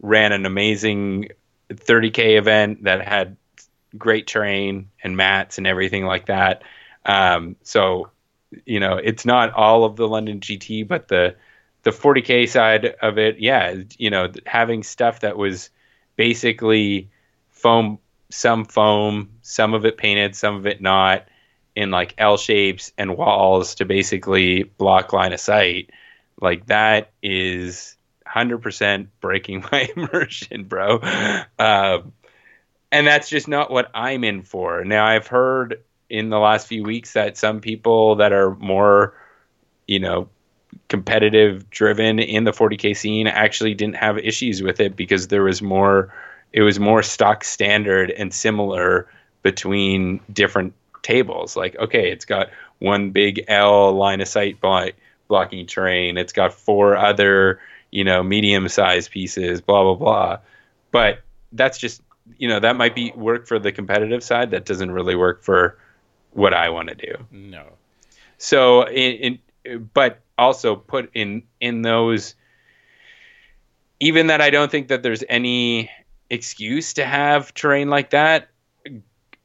[0.00, 1.28] ran an amazing
[1.68, 3.36] 30k event that had
[3.96, 6.62] great terrain and mats and everything like that.
[7.04, 8.10] Um, so,
[8.64, 11.36] you know, it's not all of the London GT, but the
[11.82, 15.70] the 40k side of it, yeah, you know, having stuff that was
[16.16, 17.08] basically
[17.48, 17.98] foam,
[18.30, 21.26] some foam, some of it painted, some of it not,
[21.74, 25.90] in like L shapes and walls to basically block line of sight.
[26.40, 30.98] Like that is 100% breaking my immersion, bro.
[31.58, 32.02] Uh,
[32.92, 34.84] and that's just not what I'm in for.
[34.84, 39.14] Now, I've heard in the last few weeks that some people that are more,
[39.86, 40.28] you know,
[40.88, 45.62] competitive driven in the 40k scene actually didn't have issues with it because there was
[45.62, 46.12] more
[46.52, 49.08] it was more stock standard and similar
[49.42, 51.56] between different tables.
[51.56, 54.90] Like, okay, it's got one big L line of sight block,
[55.28, 56.18] blocking terrain.
[56.18, 57.60] It's got four other,
[57.90, 60.38] you know, medium sized pieces, blah, blah, blah.
[60.90, 61.20] But
[61.52, 62.02] that's just,
[62.38, 64.50] you know, that might be work for the competitive side.
[64.50, 65.78] That doesn't really work for
[66.32, 67.26] what I want to do.
[67.30, 67.64] No.
[68.38, 72.34] So, in, in, but also put in, in those,
[73.98, 75.90] even that I don't think that there's any
[76.30, 78.48] excuse to have terrain like that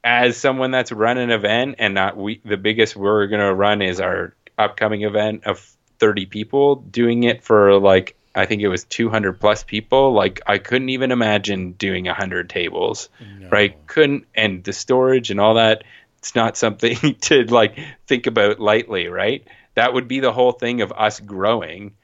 [0.04, 3.82] as someone that's run an event and not we the biggest we're going to run
[3.82, 8.84] is our upcoming event of 30 people doing it for like I think it was
[8.84, 10.12] 200 plus people.
[10.12, 13.48] Like I couldn't even imagine doing 100 tables, no.
[13.48, 13.74] right?
[13.86, 15.84] Couldn't, and the storage and all that.
[16.18, 19.46] It's not something to like think about lightly, right?
[19.74, 21.94] That would be the whole thing of us growing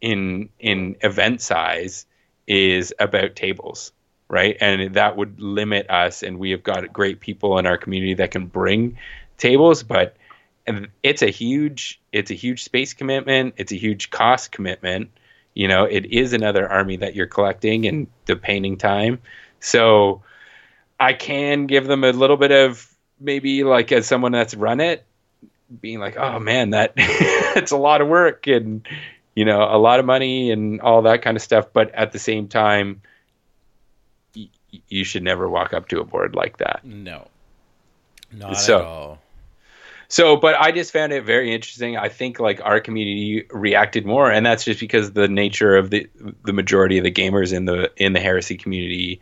[0.00, 2.06] in in event size
[2.46, 3.92] is about tables
[4.28, 4.56] right?
[4.60, 6.22] And that would limit us.
[6.22, 8.98] And we have got great people in our community that can bring
[9.38, 10.16] tables, but
[11.02, 13.54] it's a huge it's a huge space commitment.
[13.58, 15.10] It's a huge cost commitment.
[15.54, 19.20] You know, it is another army that you're collecting and the painting time.
[19.60, 20.22] So
[20.98, 25.04] I can give them a little bit of maybe like as someone that's run it,
[25.80, 28.86] being like, oh man, that it's a lot of work and
[29.34, 31.66] you know a lot of money and all that kind of stuff.
[31.72, 33.00] But at the same time,
[34.36, 34.48] y-
[34.88, 36.80] you should never walk up to a board like that.
[36.84, 37.28] No,
[38.32, 39.18] not So- at all.
[40.14, 41.96] So, but I just found it very interesting.
[41.96, 46.08] I think like our community reacted more, and that's just because the nature of the
[46.44, 49.20] the majority of the gamers in the in the heresy community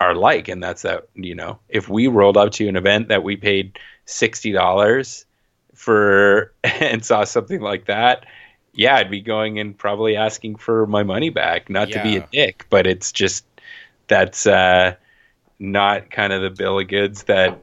[0.00, 3.22] are like, and that's that you know if we rolled up to an event that
[3.22, 5.24] we paid sixty dollars
[5.72, 8.26] for and saw something like that,
[8.72, 11.70] yeah, I'd be going and probably asking for my money back.
[11.70, 13.44] Not to be a dick, but it's just
[14.08, 14.96] that's uh,
[15.60, 17.62] not kind of the bill of goods that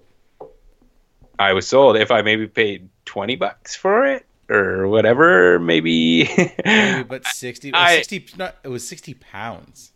[1.40, 1.98] I was sold.
[1.98, 6.24] If I maybe paid twenty bucks for it or whatever, maybe
[6.64, 8.26] Maybe, but sixty, I- sixty.
[8.38, 9.92] Not, it was sixty pounds.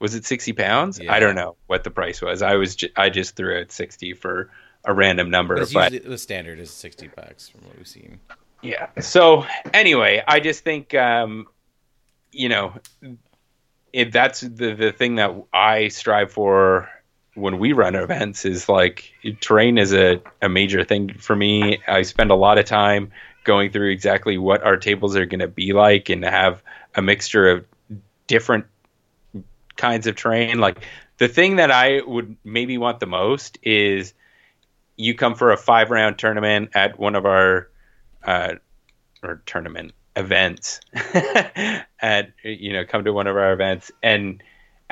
[0.00, 0.98] was it sixty pounds?
[1.00, 1.12] Yeah.
[1.12, 2.42] I don't know what the price was.
[2.42, 4.50] I was ju- I just threw out sixty for
[4.84, 8.18] a random number, But but usually the standard is sixty bucks from what we've seen.
[8.62, 8.88] yeah.
[9.00, 11.46] So anyway, I just think um,
[12.32, 12.74] you know
[13.92, 16.88] if that's the the thing that I strive for
[17.34, 21.78] when we run events is like terrain is a, a major thing for me.
[21.86, 23.12] I spend a lot of time
[23.44, 26.62] going through exactly what our tables are going to be like and have
[26.94, 27.66] a mixture of
[28.26, 28.66] different
[29.76, 30.58] kinds of terrain.
[30.58, 30.78] Like
[31.18, 34.14] the thing that I would maybe want the most is
[34.96, 37.68] you come for a five round tournament at one of our
[38.24, 38.54] uh,
[39.22, 40.80] or tournament events
[42.00, 44.42] at you know come to one of our events and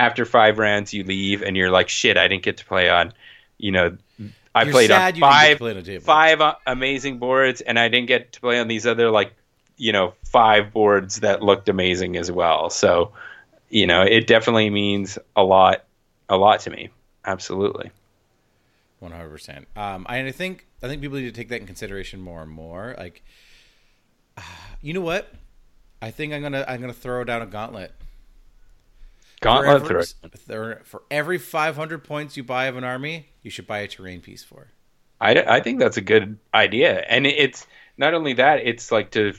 [0.01, 3.13] after five rounds you leave and you're like shit I didn't get to play on
[3.59, 3.97] you know
[4.55, 7.61] I You're played on you didn't get to five play on five uh, amazing boards
[7.61, 9.35] and I didn't get to play on these other like
[9.77, 13.13] you know five boards that looked amazing as well so
[13.69, 15.85] you know it definitely means a lot
[16.29, 16.89] a lot to me
[17.25, 17.91] absolutely
[19.01, 19.67] One hundred percent.
[19.77, 22.95] Um, I think I think people need to take that in consideration more and more.
[22.99, 23.23] Like,
[24.83, 25.33] you know what?
[26.03, 27.93] I think I'm gonna I'm gonna throw down a gauntlet.
[29.41, 33.67] Gauntlet for every, for- for every 500 points you buy of an army, you should
[33.67, 34.69] buy a terrain piece for.
[35.21, 37.67] I, I think that's a good idea, and it's
[37.99, 39.35] not only that; it's like to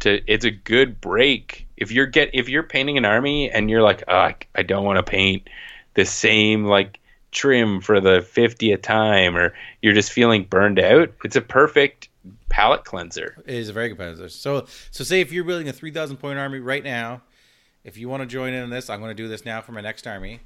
[0.00, 3.82] to it's a good break if you're get if you're painting an army and you're
[3.82, 5.48] like, oh, I, I don't want to paint
[5.94, 7.00] the same like
[7.32, 11.12] trim for the 50th time, or you're just feeling burned out.
[11.24, 12.08] It's a perfect
[12.48, 13.42] palette cleanser.
[13.46, 14.32] It is a very competitive.
[14.32, 17.22] So, so say if you're building a 3,000 point army right now,
[17.84, 19.72] if you want to join in on this, I'm going to do this now for
[19.72, 20.40] my next army.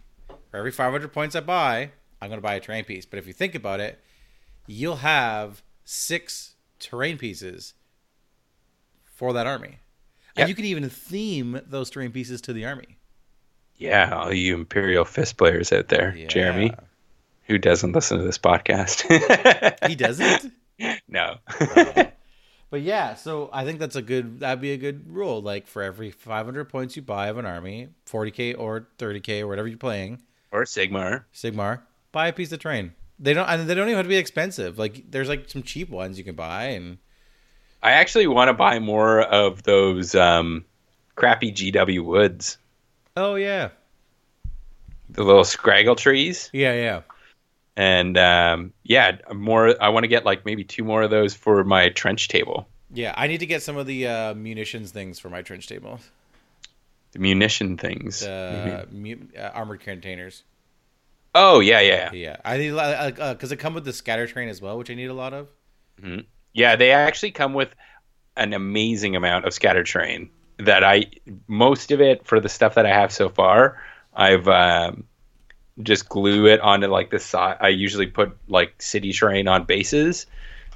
[0.51, 3.05] For every 500 points I buy, I'm going to buy a terrain piece.
[3.07, 4.01] But if you think about it,
[4.66, 7.75] you'll have six terrain pieces
[9.04, 9.79] for that army.
[10.37, 12.99] And you can even theme those terrain pieces to the army.
[13.76, 16.26] Yeah, all you Imperial Fist players out there, Yeah.
[16.29, 16.72] Jeremy,
[17.46, 19.04] who doesn't listen to this podcast.
[19.88, 20.53] He doesn't?
[21.08, 21.37] no.
[22.75, 24.41] But yeah, so I think that's a good.
[24.41, 25.41] That'd be a good rule.
[25.41, 29.68] Like for every 500 points you buy of an army, 40k or 30k or whatever
[29.68, 30.21] you're playing,
[30.51, 31.22] or Sigmar.
[31.33, 32.92] Sigmar, buy a piece of terrain.
[33.21, 33.46] They don't.
[33.46, 34.76] And they don't even have to be expensive.
[34.76, 36.99] Like there's like some cheap ones you can buy, and
[37.80, 40.64] I actually want to buy more of those um,
[41.14, 42.59] crappy GW woods,
[43.17, 43.68] oh yeah,
[45.11, 47.03] the little scraggle trees, yeah, yeah.
[47.76, 49.80] And um, yeah, more.
[49.83, 53.13] I want to get like maybe two more of those for my trench table, Yeah,
[53.17, 56.01] I need to get some of the uh, munitions things for my trench table.
[57.13, 58.21] the munition things.
[58.21, 60.42] The mu- uh, armored containers.
[61.34, 64.61] oh yeah, yeah, Yeah, I need like because it come with the scatter train as
[64.63, 65.49] well, which I need a lot of.
[66.53, 66.76] yeah.
[66.76, 67.75] They actually come with
[68.37, 71.07] an amazing amount of scatter train that I
[71.49, 73.80] most of it for the stuff that I have so far.
[74.14, 75.05] I've um,
[75.83, 77.57] just glue it onto like the side.
[77.61, 80.26] I usually put like city train on bases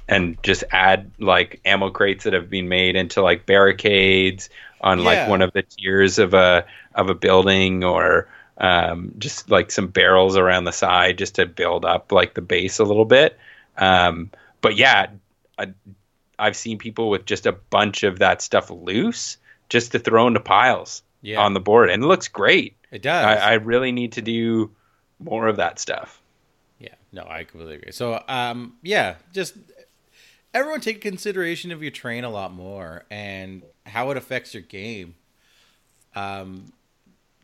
[0.07, 4.49] and just add like ammo crates that have been made into like barricades
[4.81, 5.03] on Yeah.
[5.03, 6.65] like one of the tiers of a
[6.95, 11.85] of a building or um, just like some barrels around the side just to build
[11.85, 13.37] up like the base a little bit.
[13.77, 14.31] Um,
[14.61, 15.07] but yeah,
[15.57, 15.73] I,
[16.37, 19.37] I've seen people with just a bunch of that stuff loose
[19.69, 22.75] just to throw into piles Yeah, on the board, and it looks great.
[22.91, 23.25] it does.
[23.27, 24.71] I, I really need to do
[25.19, 26.21] more of that stuff.
[26.79, 27.91] Yeah, no, I completely agree.
[27.91, 29.55] So, um, yeah, just
[30.53, 35.15] everyone take consideration of your train a lot more and how it affects your game.
[36.15, 36.71] Um,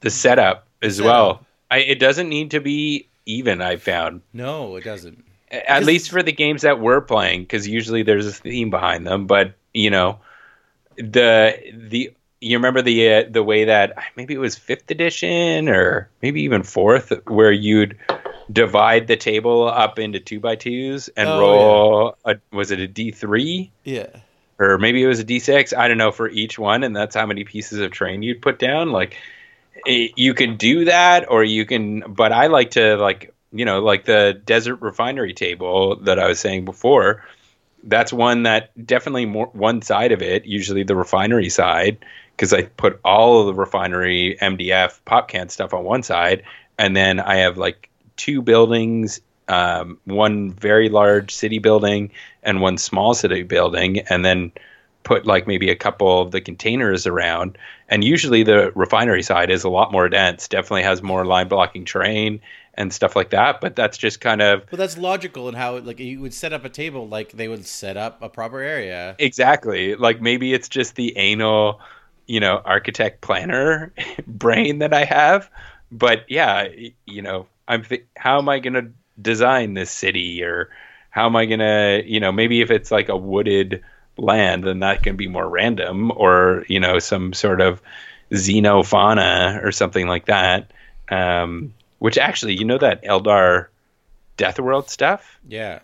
[0.02, 1.12] The setup as setup.
[1.12, 1.46] well.
[1.72, 3.62] I, it doesn't need to be even.
[3.62, 5.24] I've found no, it doesn't.
[5.52, 9.06] at Because- least for the games that we're playing, because usually there's a theme behind
[9.06, 9.26] them.
[9.28, 10.20] But you know,
[10.96, 12.14] the the
[12.46, 16.64] you remember the uh, the way that maybe it was fifth edition or maybe even
[16.64, 17.98] fourth, where you'd
[18.52, 22.18] divide the table up into two by twos and Oh, roll.
[22.26, 23.72] A, was it a D three?
[23.84, 24.08] Yeah.
[24.60, 27.26] or maybe it was a d6 i don't know for each one and that's how
[27.26, 29.18] many pieces of train you'd put down like
[29.86, 33.82] it, you can do that or you can but i like to like you know
[33.82, 37.26] like the desert refinery table that i was saying before
[37.84, 41.98] that's one that definitely more one side of it usually the refinery side
[42.36, 46.44] because i put all of the refinery mdf pop can stuff on one side
[46.78, 52.78] and then i have like two buildings um, one very large city building and one
[52.80, 54.52] small city building and then
[55.04, 57.58] put like maybe a couple of the containers around
[57.90, 61.86] and usually the refinery side is a lot more dense definitely has more line blocking
[61.86, 62.42] terrain
[62.74, 66.00] and stuff like that but that's just kind of But that's logical in how like
[66.00, 69.16] you would set up a table like they would set up a proper area.
[69.20, 71.80] exactly like maybe it's just the anal
[72.28, 73.94] you know architect planner
[74.28, 75.50] brain that i have.
[75.92, 76.68] But yeah
[77.06, 78.92] you know i'm th- how am i going to
[79.22, 80.44] design this city?
[80.44, 80.70] Or
[81.10, 83.84] how am i going to you know maybe if it's like a wooded
[84.18, 86.12] land then that can be more random.
[86.16, 87.82] Or you know some sort of
[88.32, 90.72] xenofauna or something like that.
[91.10, 93.68] Um which actually you know that eldar
[94.38, 95.40] death world stuff?
[95.48, 95.80] Yeah.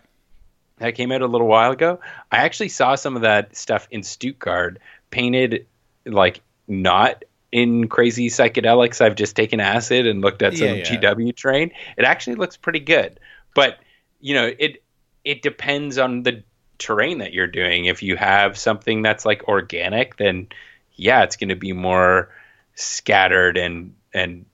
[0.80, 2.00] that came out a little while ago.
[2.32, 5.68] I actually saw some of that stuff in Stuttgart painted
[6.06, 9.02] like not in crazy psychedelics.
[9.02, 11.00] I've just taken acid and looked at some Yeah, yeah.
[11.00, 11.72] GW train.
[11.98, 13.20] It actually looks pretty good.
[13.54, 13.80] But,
[14.20, 14.82] you know, it
[15.24, 16.44] it depends on the
[16.78, 17.86] terrain that you're doing.
[17.86, 20.48] If you have something that's like organic, then
[20.96, 22.30] yeah, it's going to be more
[22.76, 24.46] scattered and and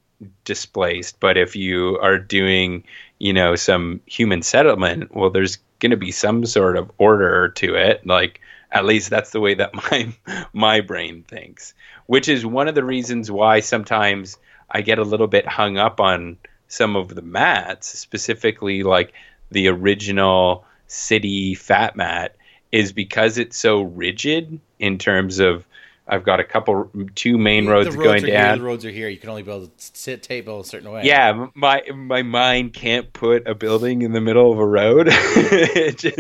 [0.43, 1.19] displaced.
[1.19, 2.83] But if you are doing,
[3.19, 7.75] you know, some human settlement, well, there's going to be some sort of order to
[7.75, 8.05] it.
[8.05, 8.41] Like
[8.71, 10.13] at least that's the way that my
[10.53, 11.73] my brain thinks.
[12.05, 14.37] Which is one of the reasons why sometimes
[14.69, 16.37] I get a little bit hung up on
[16.67, 19.13] some of the mats, specifically like
[19.51, 22.35] the original city fat mat,
[22.71, 25.65] is because it's so rigid in terms of
[26.09, 28.45] I've got a couple two main roads, the going are down.
[28.47, 29.09] Here, the roads are here.
[29.09, 31.03] You can only build a sit table a certain way.
[31.03, 35.07] Yeah, my my mind can't put a building in the middle of a road.
[35.97, 36.19] Just-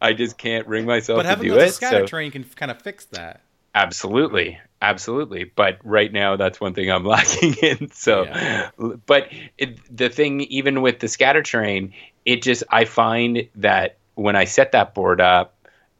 [0.00, 1.72] I just can't bring myself But to having do the it.
[1.74, 3.40] scatter So terrain can kind of fix that.
[3.74, 5.44] absolutely, absolutely.
[5.44, 7.90] But right now, that's one thing I'm lacking in.
[7.90, 8.70] So, Yeah.
[9.06, 11.92] but it, the thing, even with the scatter terrain,
[12.24, 15.50] it just I find that when I set that board up.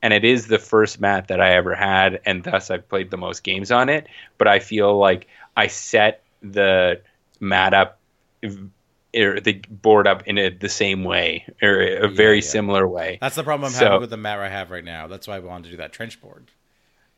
[0.05, 3.17] And it is the first mat that I ever had, and thus I've played the
[3.17, 4.07] most games on it.
[4.37, 5.27] But I feel like
[5.57, 7.01] I set the
[7.41, 7.99] mat up
[8.43, 12.43] or the board up in a, the same way or a very yeah.
[12.43, 13.17] similar way.
[13.23, 15.07] That's the problem I'm So- having with the mat I have right now.
[15.07, 16.51] That's why I wanted to do that trench board.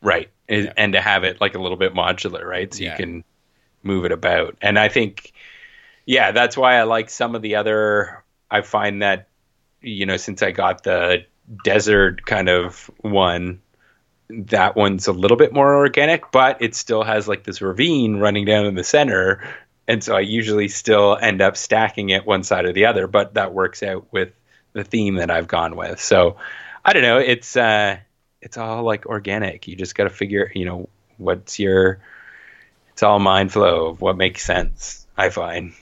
[0.01, 0.29] Right.
[0.47, 0.73] And- Yeah.
[0.77, 2.73] And to have it like a little bit modular, right?
[2.73, 2.91] So Yeah.
[2.91, 3.23] you can
[3.83, 4.55] move it about.
[4.61, 5.33] And I think,
[6.05, 8.23] yeah, that's why I like some of the other.
[8.49, 9.27] I find that,
[9.81, 11.25] you know, since I got the
[11.63, 13.61] desert kind of one,
[14.29, 18.45] that one's a little bit more organic, but it still has like this ravine running
[18.45, 19.47] down in the center.
[19.87, 23.35] And so I usually still end up stacking it one side or the other, but
[23.35, 24.33] that works out with
[24.73, 26.01] the theme that I've gone with.
[26.01, 26.35] So
[26.83, 27.19] I don't know.
[27.19, 27.97] It's, uh,
[28.41, 29.67] it's all like organic.
[29.67, 31.99] You just got to figure, you know, what's your,
[32.91, 35.07] it's all mind flow of what makes sense.
[35.15, 35.73] I find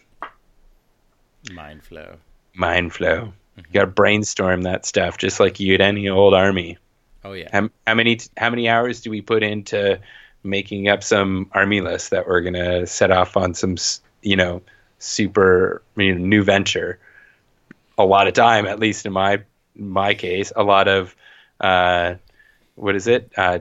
[1.51, 2.17] Mind flow.
[2.53, 3.33] mind flow.
[3.57, 6.77] You got to brainstorm that stuff just like you'd any old army.
[7.23, 7.49] Oh yeah.
[7.51, 9.99] How, how many how many hours do we put into
[10.43, 13.77] making up some army list that we're gonna set off on some
[14.21, 14.61] you know
[14.99, 16.99] super you know, new venture?
[17.97, 19.41] A lot of time, at least in my
[19.75, 21.15] my case, a lot of
[21.61, 22.15] uh,
[22.75, 23.31] what is it?
[23.37, 23.59] Uh,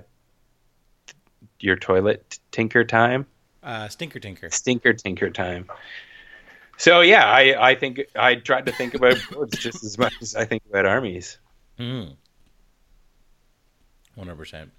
[1.61, 3.27] your toilet tinker time,
[3.63, 4.51] Uh, stinker tinker.
[4.51, 5.67] stinker tinker time.
[6.77, 10.35] So yeah, I I think I tried to think about boards just as much as
[10.35, 11.39] I think about armies.
[11.79, 12.17] Mm.
[14.15, 14.71] One hundred percent.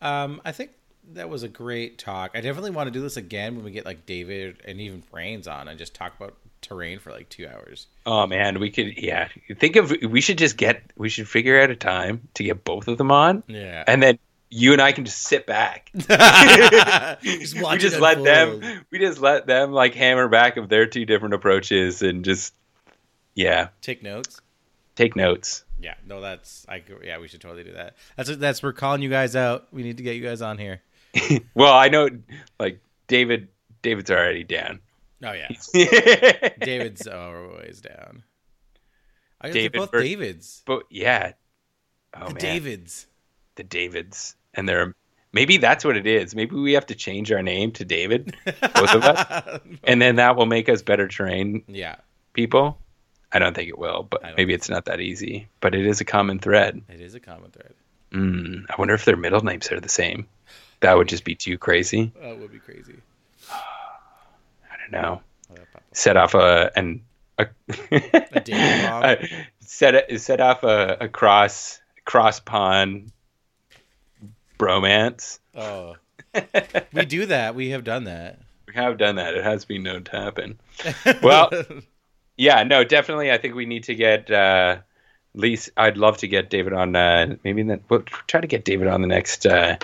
[0.00, 0.70] Um, I think
[1.14, 2.32] that was a great talk.
[2.34, 5.48] I definitely want to do this again when we get like David and even Brains
[5.48, 7.86] on and just talk about terrain for like two hours.
[8.06, 9.28] Oh man, we could yeah.
[9.58, 12.88] Think of we should just get we should figure out a time to get both
[12.88, 13.84] of them on, Yeah.
[13.86, 14.18] and then
[14.52, 15.90] you and I can just sit back.
[15.94, 18.62] just we just let unfold.
[18.62, 22.54] them we just let them like hammer back of their two different approaches and just
[23.34, 24.40] yeah take notes.
[24.94, 25.64] take notes.
[25.80, 26.82] Yeah, no, that's I.
[27.02, 27.96] Yeah, we should totally do that.
[28.16, 29.68] That's that's we're calling you guys out.
[29.72, 30.82] We need to get you guys on here.
[31.54, 32.08] Well, I know
[32.60, 33.48] like David
[33.80, 34.80] David's already down.
[35.24, 35.48] Oh yeah,
[36.60, 38.22] David's always down.
[39.40, 40.62] I David both Davids.
[40.90, 41.32] yeah,
[42.14, 43.06] oh the man, Davids.
[43.56, 44.94] the Davids and they're
[45.32, 46.34] maybe that's what it is.
[46.34, 50.36] Maybe we have to change our name to David, both of us, and then that
[50.36, 51.96] will make us better trained yeah,
[52.32, 52.78] people.
[53.32, 55.48] I don't think it will, but maybe it's not that easy.
[55.60, 56.82] But it is a common thread.
[56.88, 57.72] It is a common thread.
[58.12, 60.26] Mm, I wonder if their middle names are the same.
[60.80, 62.12] That would just be too crazy.
[62.20, 62.96] That would be crazy.
[63.50, 65.22] I don't know.
[65.92, 67.02] Set off a an
[67.38, 69.28] a, A a-
[69.60, 73.12] set set off a, a cross cross pond
[74.62, 75.38] bromance.
[75.54, 75.96] Oh,
[76.92, 77.54] we do that.
[77.54, 78.38] We have done that.
[78.66, 79.34] We have done that.
[79.34, 80.58] It has been known to happen.
[81.22, 81.50] Well,
[82.38, 83.30] Yeah, no, definitely.
[83.30, 84.76] I think we need to get uh,
[85.34, 85.68] at least.
[85.76, 86.96] I'd love to get David on.
[86.96, 89.76] Uh, maybe then we'll try to get David on the next uh,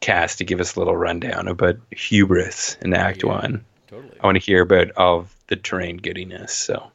[0.00, 3.28] cast to give us a little rundown about hubris in Act Yeah.
[3.30, 3.64] One.
[3.86, 4.16] totally.
[4.20, 6.52] I want to hear about all of the terrain goodiness.
[6.52, 6.90] So,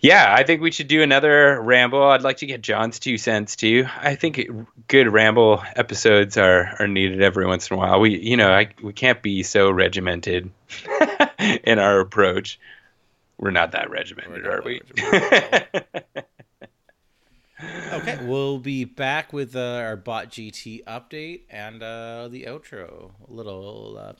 [0.00, 2.02] yeah, I think we should do another ramble.
[2.02, 3.86] I'd like to get John's two cents too.
[4.00, 4.48] I think it,
[4.86, 8.00] good ramble episodes are are needed every once in a while.
[8.00, 10.50] We, you know, I, we can't be so regimented
[11.64, 12.60] in our approach.
[13.38, 14.80] We're not that regimented, not are we?
[14.96, 16.26] that
[17.92, 23.10] Okay, we'll be back with uh, our Bot GT update and uh, the outro.
[23.28, 23.98] A little.
[23.98, 24.12] Uh...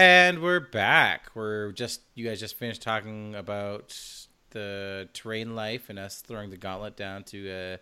[0.00, 1.28] And we're back.
[1.34, 4.00] We're just you guys just finished talking about
[4.50, 7.76] the terrain life and us throwing the gauntlet down to uh,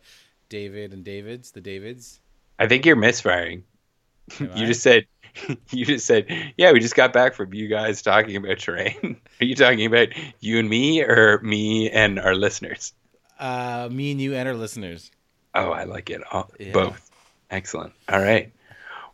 [0.49, 2.21] David and David's, the Davids.
[2.59, 3.65] I think you're misfiring.
[4.41, 4.67] Am You I?
[4.67, 5.05] just said,
[5.73, 6.25] you just said,
[6.57, 9.21] yeah, we just got back from you guys talking about terrain.
[9.43, 10.09] Are you talking about
[10.41, 12.95] you and me, or me and our listeners?
[13.39, 15.11] uh, me and you and our listeners.
[15.55, 16.23] Oh, I like it.
[16.33, 16.73] All, Yeah.
[16.73, 17.11] Both.
[17.51, 17.93] Excellent.
[18.09, 18.55] All right.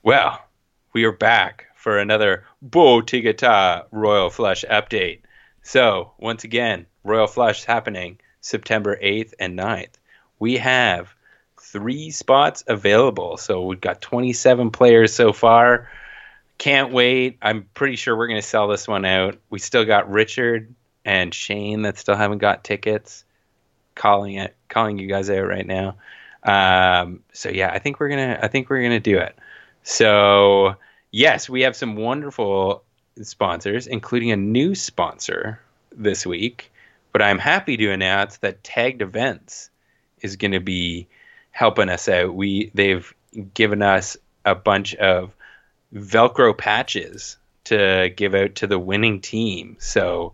[0.05, 0.41] Well,
[0.93, 5.19] we are back for another BotGT Royal Flush update.
[5.63, 9.95] So, once again, Royal Flush is happening September 8th and 9th.
[10.39, 11.13] We have
[11.61, 13.37] three spots available.
[13.37, 15.91] So, we've got 27 players so far.
[16.57, 17.39] Can't wait.
[17.43, 19.39] I'm pretty sure we're going to sell this one out.
[19.51, 20.73] We still got Richard
[21.05, 23.25] and Shane that still haven't got tickets.
[23.97, 25.97] Calling it, calling you guys out right now.
[26.45, 29.37] Um, so yeah, I think we're gonna I think we're gonna do it.
[29.83, 30.77] So
[31.13, 32.83] yes, we have some wonderful
[33.23, 35.61] sponsors, including a new sponsor
[35.93, 36.73] this week.
[37.13, 39.71] But I'm happy to announce that Tagged Events
[40.23, 41.07] is going to be
[41.51, 42.35] helping us out.
[42.35, 43.15] We they've
[43.55, 45.33] given us a bunch of
[45.95, 49.77] Velcro patches to give out to the winning team.
[49.79, 50.33] So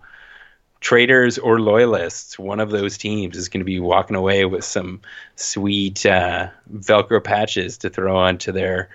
[0.81, 5.01] traders or loyalists, one of those teams is going to be walking away with some
[5.35, 8.89] sweet uh, Velcro patches to throw onto their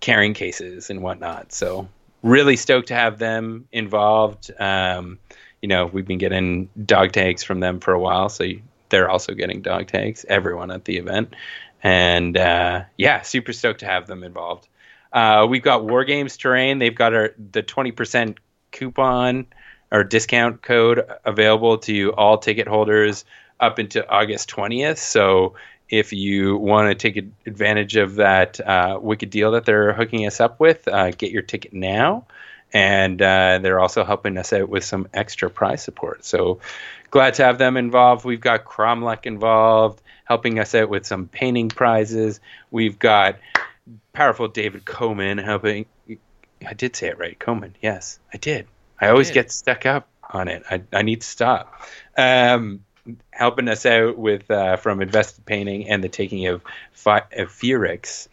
[0.00, 1.52] carrying cases and whatnot.
[1.52, 1.88] So
[2.22, 4.50] really stoked to have them involved.
[4.58, 5.18] Um,
[5.62, 8.44] you know, we've been getting dog tags from them for a while, so
[8.90, 10.24] they're also getting dog tags.
[10.28, 11.34] Everyone at the event,
[11.82, 14.68] and uh, yeah, super stoked to have them involved.
[15.12, 16.78] Uh, we've got War Games Terrain.
[16.78, 18.38] They've got our the twenty percent
[18.70, 19.46] coupon
[19.90, 23.24] or discount code available to all ticket holders
[23.60, 24.98] up into August 20th.
[24.98, 25.54] So
[25.90, 30.40] if you want to take advantage of that uh, wicked deal that they're hooking us
[30.40, 32.26] up with, uh, get your ticket now.
[32.72, 36.24] And uh, they're also helping us out with some extra prize support.
[36.24, 36.60] So
[37.10, 38.26] glad to have them involved.
[38.26, 42.40] We've got Kromlech involved, helping us out with some painting prizes.
[42.70, 43.36] We've got
[44.12, 45.86] powerful David Coman helping.
[46.66, 47.74] I did say it right, Coman.
[47.80, 48.66] Yes, I did.
[49.00, 49.34] I always did.
[49.34, 50.62] get stuck up on it.
[50.70, 51.80] I, I need to stop.
[52.16, 52.84] Um,
[53.30, 56.62] helping us out with uh, from Invested Painting and the Taking of,
[56.92, 57.26] Fi-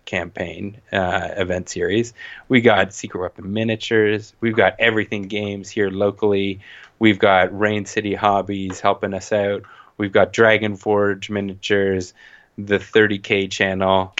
[0.05, 2.13] campaign uh, event series.
[2.47, 4.33] We got Secret Weapon miniatures.
[4.41, 6.59] We've got Everything Games here locally.
[6.99, 9.63] We've got Rain City Hobbies helping us out.
[9.97, 12.13] We've got Dragon Forge miniatures,
[12.57, 14.13] the 30k channel.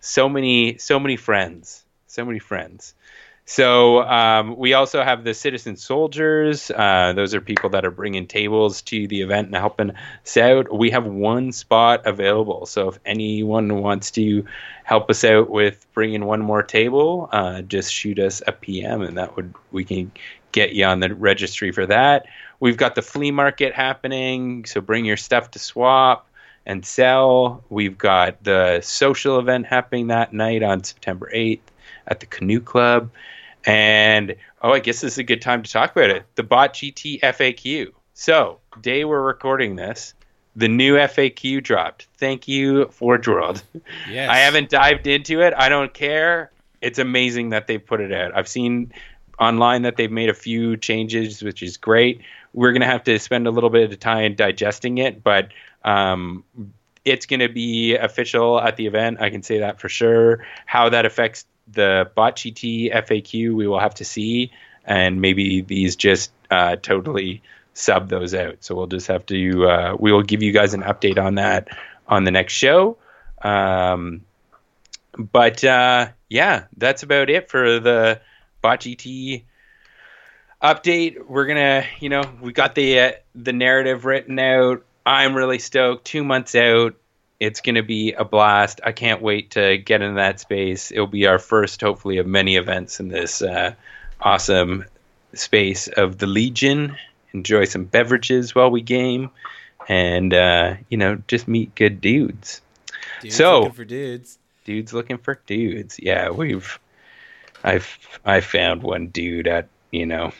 [0.00, 1.84] So many, so many friends.
[2.06, 2.94] So many friends.
[3.46, 6.70] So um, we also have the citizen soldiers.
[6.70, 10.74] Uh, those are people that are bringing tables to the event and helping us out.
[10.74, 12.64] We have one spot available.
[12.64, 14.46] So if anyone wants to
[14.84, 19.18] help us out with bringing one more table, uh, just shoot us a PM, and
[19.18, 20.10] that would we can
[20.52, 22.24] get you on the registry for that.
[22.60, 24.64] We've got the flea market happening.
[24.64, 26.26] So bring your stuff to swap
[26.64, 27.62] and sell.
[27.68, 31.60] We've got the social event happening that night on September 8th
[32.06, 33.10] at the Canoe Club.
[33.66, 36.24] And oh, I guess this is a good time to talk about it.
[36.34, 37.92] The Bot GT FAQ.
[38.12, 40.14] So, day we're recording this,
[40.56, 42.06] the new FAQ dropped.
[42.18, 43.62] Thank you, Forge World.
[44.08, 44.30] Yes.
[44.30, 45.54] I haven't dived into it.
[45.56, 46.52] I don't care.
[46.80, 48.36] It's amazing that they put it out.
[48.36, 48.92] I've seen
[49.40, 52.20] online that they've made a few changes, which is great.
[52.52, 55.48] we're gonna have to spend a little bit of time digesting it, but
[55.84, 56.44] um,
[57.04, 59.20] it's gonna be official at the event.
[59.20, 60.46] I can say that for sure.
[60.66, 64.52] How that affects the BotGT FAQ, we will have to see,
[64.84, 67.42] and maybe these just uh, totally
[67.74, 68.58] sub those out.
[68.60, 69.68] So we'll just have to.
[69.68, 71.68] Uh, we will give you guys an update on that
[72.06, 72.98] on the next show.
[73.42, 74.24] Um,
[75.16, 78.20] but uh, yeah, that's about it for the
[78.62, 79.44] BotGT
[80.62, 81.26] update.
[81.26, 84.84] We're gonna, you know, we got the uh, the narrative written out.
[85.06, 86.06] I'm really stoked.
[86.06, 86.94] Two months out,
[87.40, 88.80] it's gonna be a blast.
[88.84, 90.90] I can't wait to get into that space.
[90.92, 93.74] It'll be our first, hopefully, of many events in this uh,
[94.20, 94.84] awesome
[95.34, 96.96] space of the Legion.
[97.32, 99.30] Enjoy some beverages while we game,
[99.88, 102.60] and uh, you know, just meet good dudes.
[103.20, 104.38] Dudes So- looking for dudes.
[104.64, 105.98] dudes looking for dudes.
[106.00, 106.78] Yeah, we've
[107.64, 110.32] I've I found one dude at you know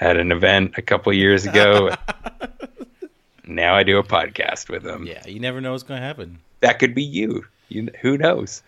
[0.00, 1.94] at an event a couple years ago.
[3.48, 5.06] now I do a podcast with him.
[5.06, 6.38] Yeah, you never know what's going to happen.
[6.60, 7.44] That could be you.
[7.68, 8.62] You who knows?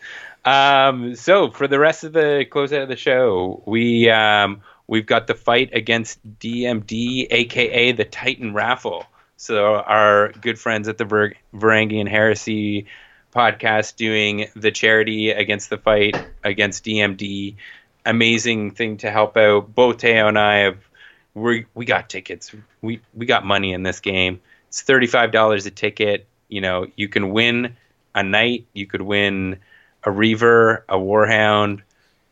[0.44, 5.26] Um, so for the rest of the closeout of the show, we um, we've got
[5.26, 9.06] the fight against DMD, aka the Titan Raffle.
[9.36, 12.86] So our good friends at the Ver- Varangian Heresy
[13.34, 17.56] podcast doing the charity against the fight against DMD.
[18.04, 19.74] Amazing thing to help out.
[19.74, 20.78] Both Teo and I have
[21.34, 22.54] we we got tickets.
[22.82, 24.40] We we got money in this game.
[24.70, 26.26] It's thirty five dollars a ticket.
[26.48, 27.76] You know, you can win
[28.14, 28.66] a knight.
[28.72, 29.58] You could win
[30.02, 31.82] a reaver, a warhound.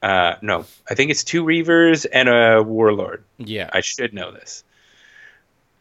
[0.03, 3.25] Uh, no, I think it's two reavers and a warlord.
[3.39, 3.69] Yeah.
[3.73, 4.65] I should know this.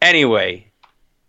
[0.02, 0.66] Anyway,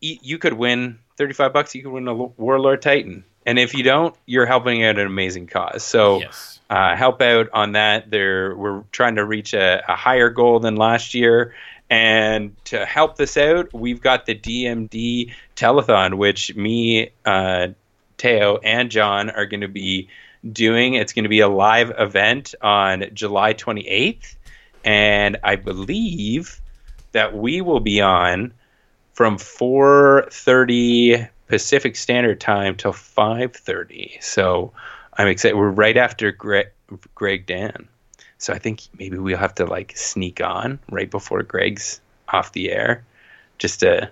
[0.01, 1.75] you could win 35 bucks.
[1.75, 3.23] You could win a Warlord Titan.
[3.45, 5.83] And if you don't, you're helping out an amazing cause.
[5.83, 6.59] So yes.
[6.69, 8.11] uh, help out on that.
[8.11, 11.53] There, we're trying to reach a, a higher goal than last year.
[11.89, 17.69] And to help this out, we've got the DMD telethon, which me, uh,
[18.17, 20.09] Teo, and John are going to be
[20.51, 20.93] doing.
[20.93, 24.35] It's going to be a live event on July 28th.
[24.85, 26.61] And I believe
[27.11, 28.53] that we will be on
[29.13, 34.21] from 4:30 Pacific Standard Time till 5:30.
[34.21, 34.73] So
[35.17, 35.57] I'm excited.
[35.57, 36.67] We're right after Greg,
[37.15, 37.89] Greg Dan.
[38.39, 42.71] So I think maybe we'll have to like sneak on right before Greg's off the
[42.71, 43.03] air
[43.57, 44.09] just to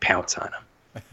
[0.00, 0.62] pounce on him.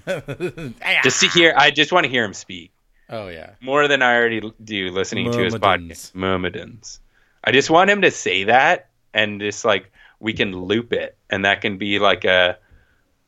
[1.03, 2.71] Just to hear I just want to hear him speak
[3.09, 3.51] oh yeah.
[3.59, 6.15] more than I already do listening to his podcast.
[6.15, 7.01] Myrmidons.
[7.43, 9.91] I just want him to say that and just like
[10.21, 12.57] we can loop it and that can be like a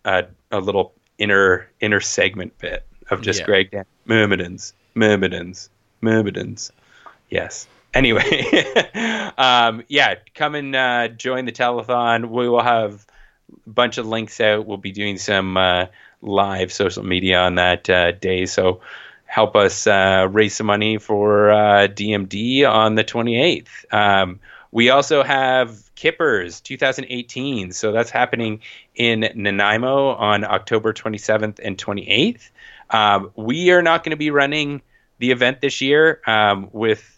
[0.05, 3.45] a, a little inner inner segment bit of just Yeah.
[3.45, 3.85] Greg Dan.
[4.05, 5.69] Myrmidons, Myrmidons,
[6.01, 6.71] Myrmidons.
[7.29, 7.67] Yes.
[7.95, 8.51] Anyway,
[9.37, 12.29] um, yeah, come and uh, join the telethon.
[12.29, 13.07] We will have
[13.65, 14.65] a bunch of links out.
[14.65, 15.85] We'll be doing some uh,
[16.21, 18.47] live social media on that uh, day.
[18.47, 18.81] So
[19.25, 23.93] help us uh, raise some money for uh, DMD on the 28th.
[23.93, 24.41] Um,
[24.71, 27.71] we also have Kippers 2018.
[27.71, 28.59] So that's happening
[28.93, 32.49] in Nanaimo on October 27th and 28th.
[32.89, 34.81] Um, we are not going to be running
[35.19, 37.14] the event this year um, with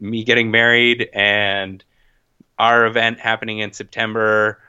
[0.00, 1.82] me getting married and
[2.58, 4.60] our event happening in September.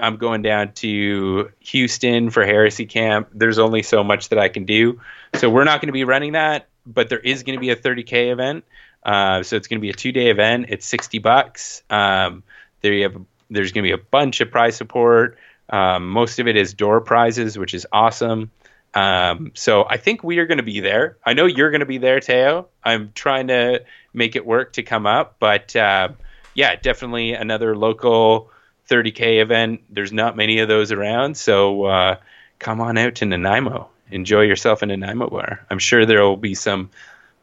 [0.00, 3.28] I'm going down to Houston for Heresy Camp.
[3.32, 5.00] There's only so much that I can do.
[5.34, 7.76] So we're not going to be running that, but there is going to be a
[7.76, 8.64] 30K event.
[9.02, 10.66] Uh, so it's going to be a two day event.
[10.68, 11.82] It's 60 bucks.
[11.88, 12.42] Um,
[12.80, 13.16] there you have,
[13.50, 15.38] there's going to be a bunch of prize support.
[15.70, 18.50] Um, most of it is door prizes, which is awesome.
[18.94, 21.18] Um, so I think we are going to be there.
[21.24, 22.68] I know you're going to be there, Teo.
[22.82, 23.84] I'm trying to
[24.16, 26.08] make it work to come up, but uh,
[26.54, 28.50] yeah, definitely another local
[28.88, 29.82] 30k event.
[29.90, 32.16] There's not many of those around, so uh,
[32.58, 33.88] come on out to Nanaimo.
[34.10, 35.28] Enjoy yourself in Nanaimo.
[35.28, 35.64] Bar.
[35.70, 36.90] I'm sure there will be some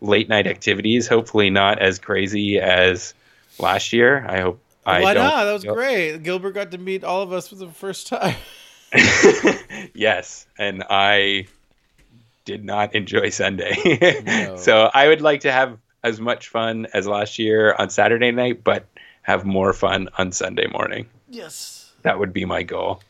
[0.02, 1.08] late night activities.
[1.08, 3.14] Hopefully, not as crazy as
[3.60, 4.26] last year.
[4.28, 4.60] I hope.
[4.86, 5.46] I Why don't not?
[5.46, 6.18] That was great.
[6.24, 8.36] Gilbert got to meet all of us for the first time.
[9.94, 11.48] yes, and I
[12.46, 14.22] did not enjoy Sunday.
[14.26, 14.58] No.
[14.58, 18.64] so I would like to have as much fun as last year on Saturday night,
[18.64, 18.86] but
[19.22, 21.08] have more fun on Sunday morning.
[21.30, 21.80] yes.
[22.04, 23.02] That would be my goal.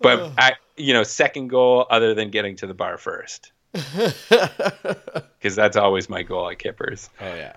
[0.00, 0.32] But Ugh.
[0.36, 6.10] I, you know, second goal other than getting to the bar first, because that's always
[6.10, 7.10] my goal at Kippers.
[7.20, 7.56] Oh yeah.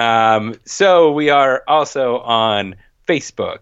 [0.00, 2.74] Um, so we are also on
[3.06, 3.60] Facebook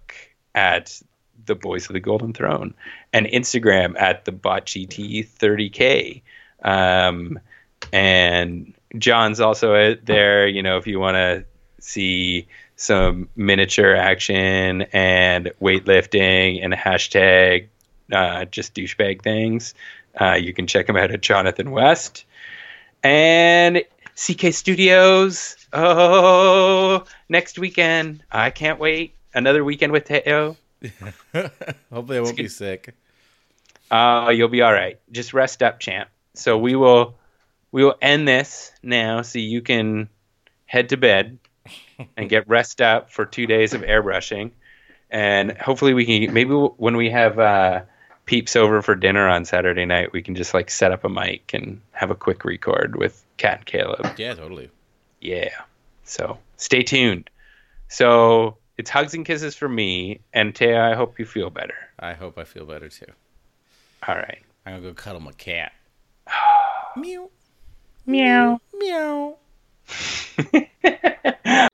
[0.55, 1.03] at
[1.45, 2.73] the Boys of the Golden Throne
[3.13, 6.23] and Instagram at the BotGT30K.
[6.63, 7.39] Um,
[7.93, 11.45] and John's also out there, you know, if you want to
[11.81, 17.67] see some miniature action and weightlifting and hashtag
[18.13, 19.75] uh, just douchebag things.
[20.19, 22.25] Uh, you can check him out at Jonathan West
[23.03, 23.83] and
[24.15, 25.57] CK Studios.
[25.73, 28.23] Oh, next weekend!
[28.31, 29.15] I can't wait.
[29.35, 30.57] Another weekend with Teo.
[31.33, 32.95] Hopefully, I won't be sick.
[33.91, 34.99] Uh, you'll be all right.
[35.13, 36.09] Just rest up, champ.
[36.35, 37.18] So we will
[37.73, 40.09] we will end this now, so you can
[40.67, 41.39] head to bed
[42.17, 44.53] and get rest up for two days of airbrushing,
[45.11, 47.83] and hopefully we can maybe when we have uh,
[48.29, 51.53] peeps over for dinner on Saturday night, we can just like set up a mic
[51.55, 54.07] and have a quick record with Cat and Caleb.
[54.19, 54.71] Yeah, totally.
[55.21, 55.63] Yeah.
[56.05, 57.31] So stay tuned.
[57.89, 61.75] So it's hugs and kisses for me, and Taya, I hope you feel better.
[61.99, 63.11] I hope I feel better too.
[64.07, 64.43] All right.
[64.67, 65.73] I'm gonna go cuddle my cat.
[66.97, 67.31] Meow.
[68.09, 68.59] Meow.
[68.73, 69.37] Meow.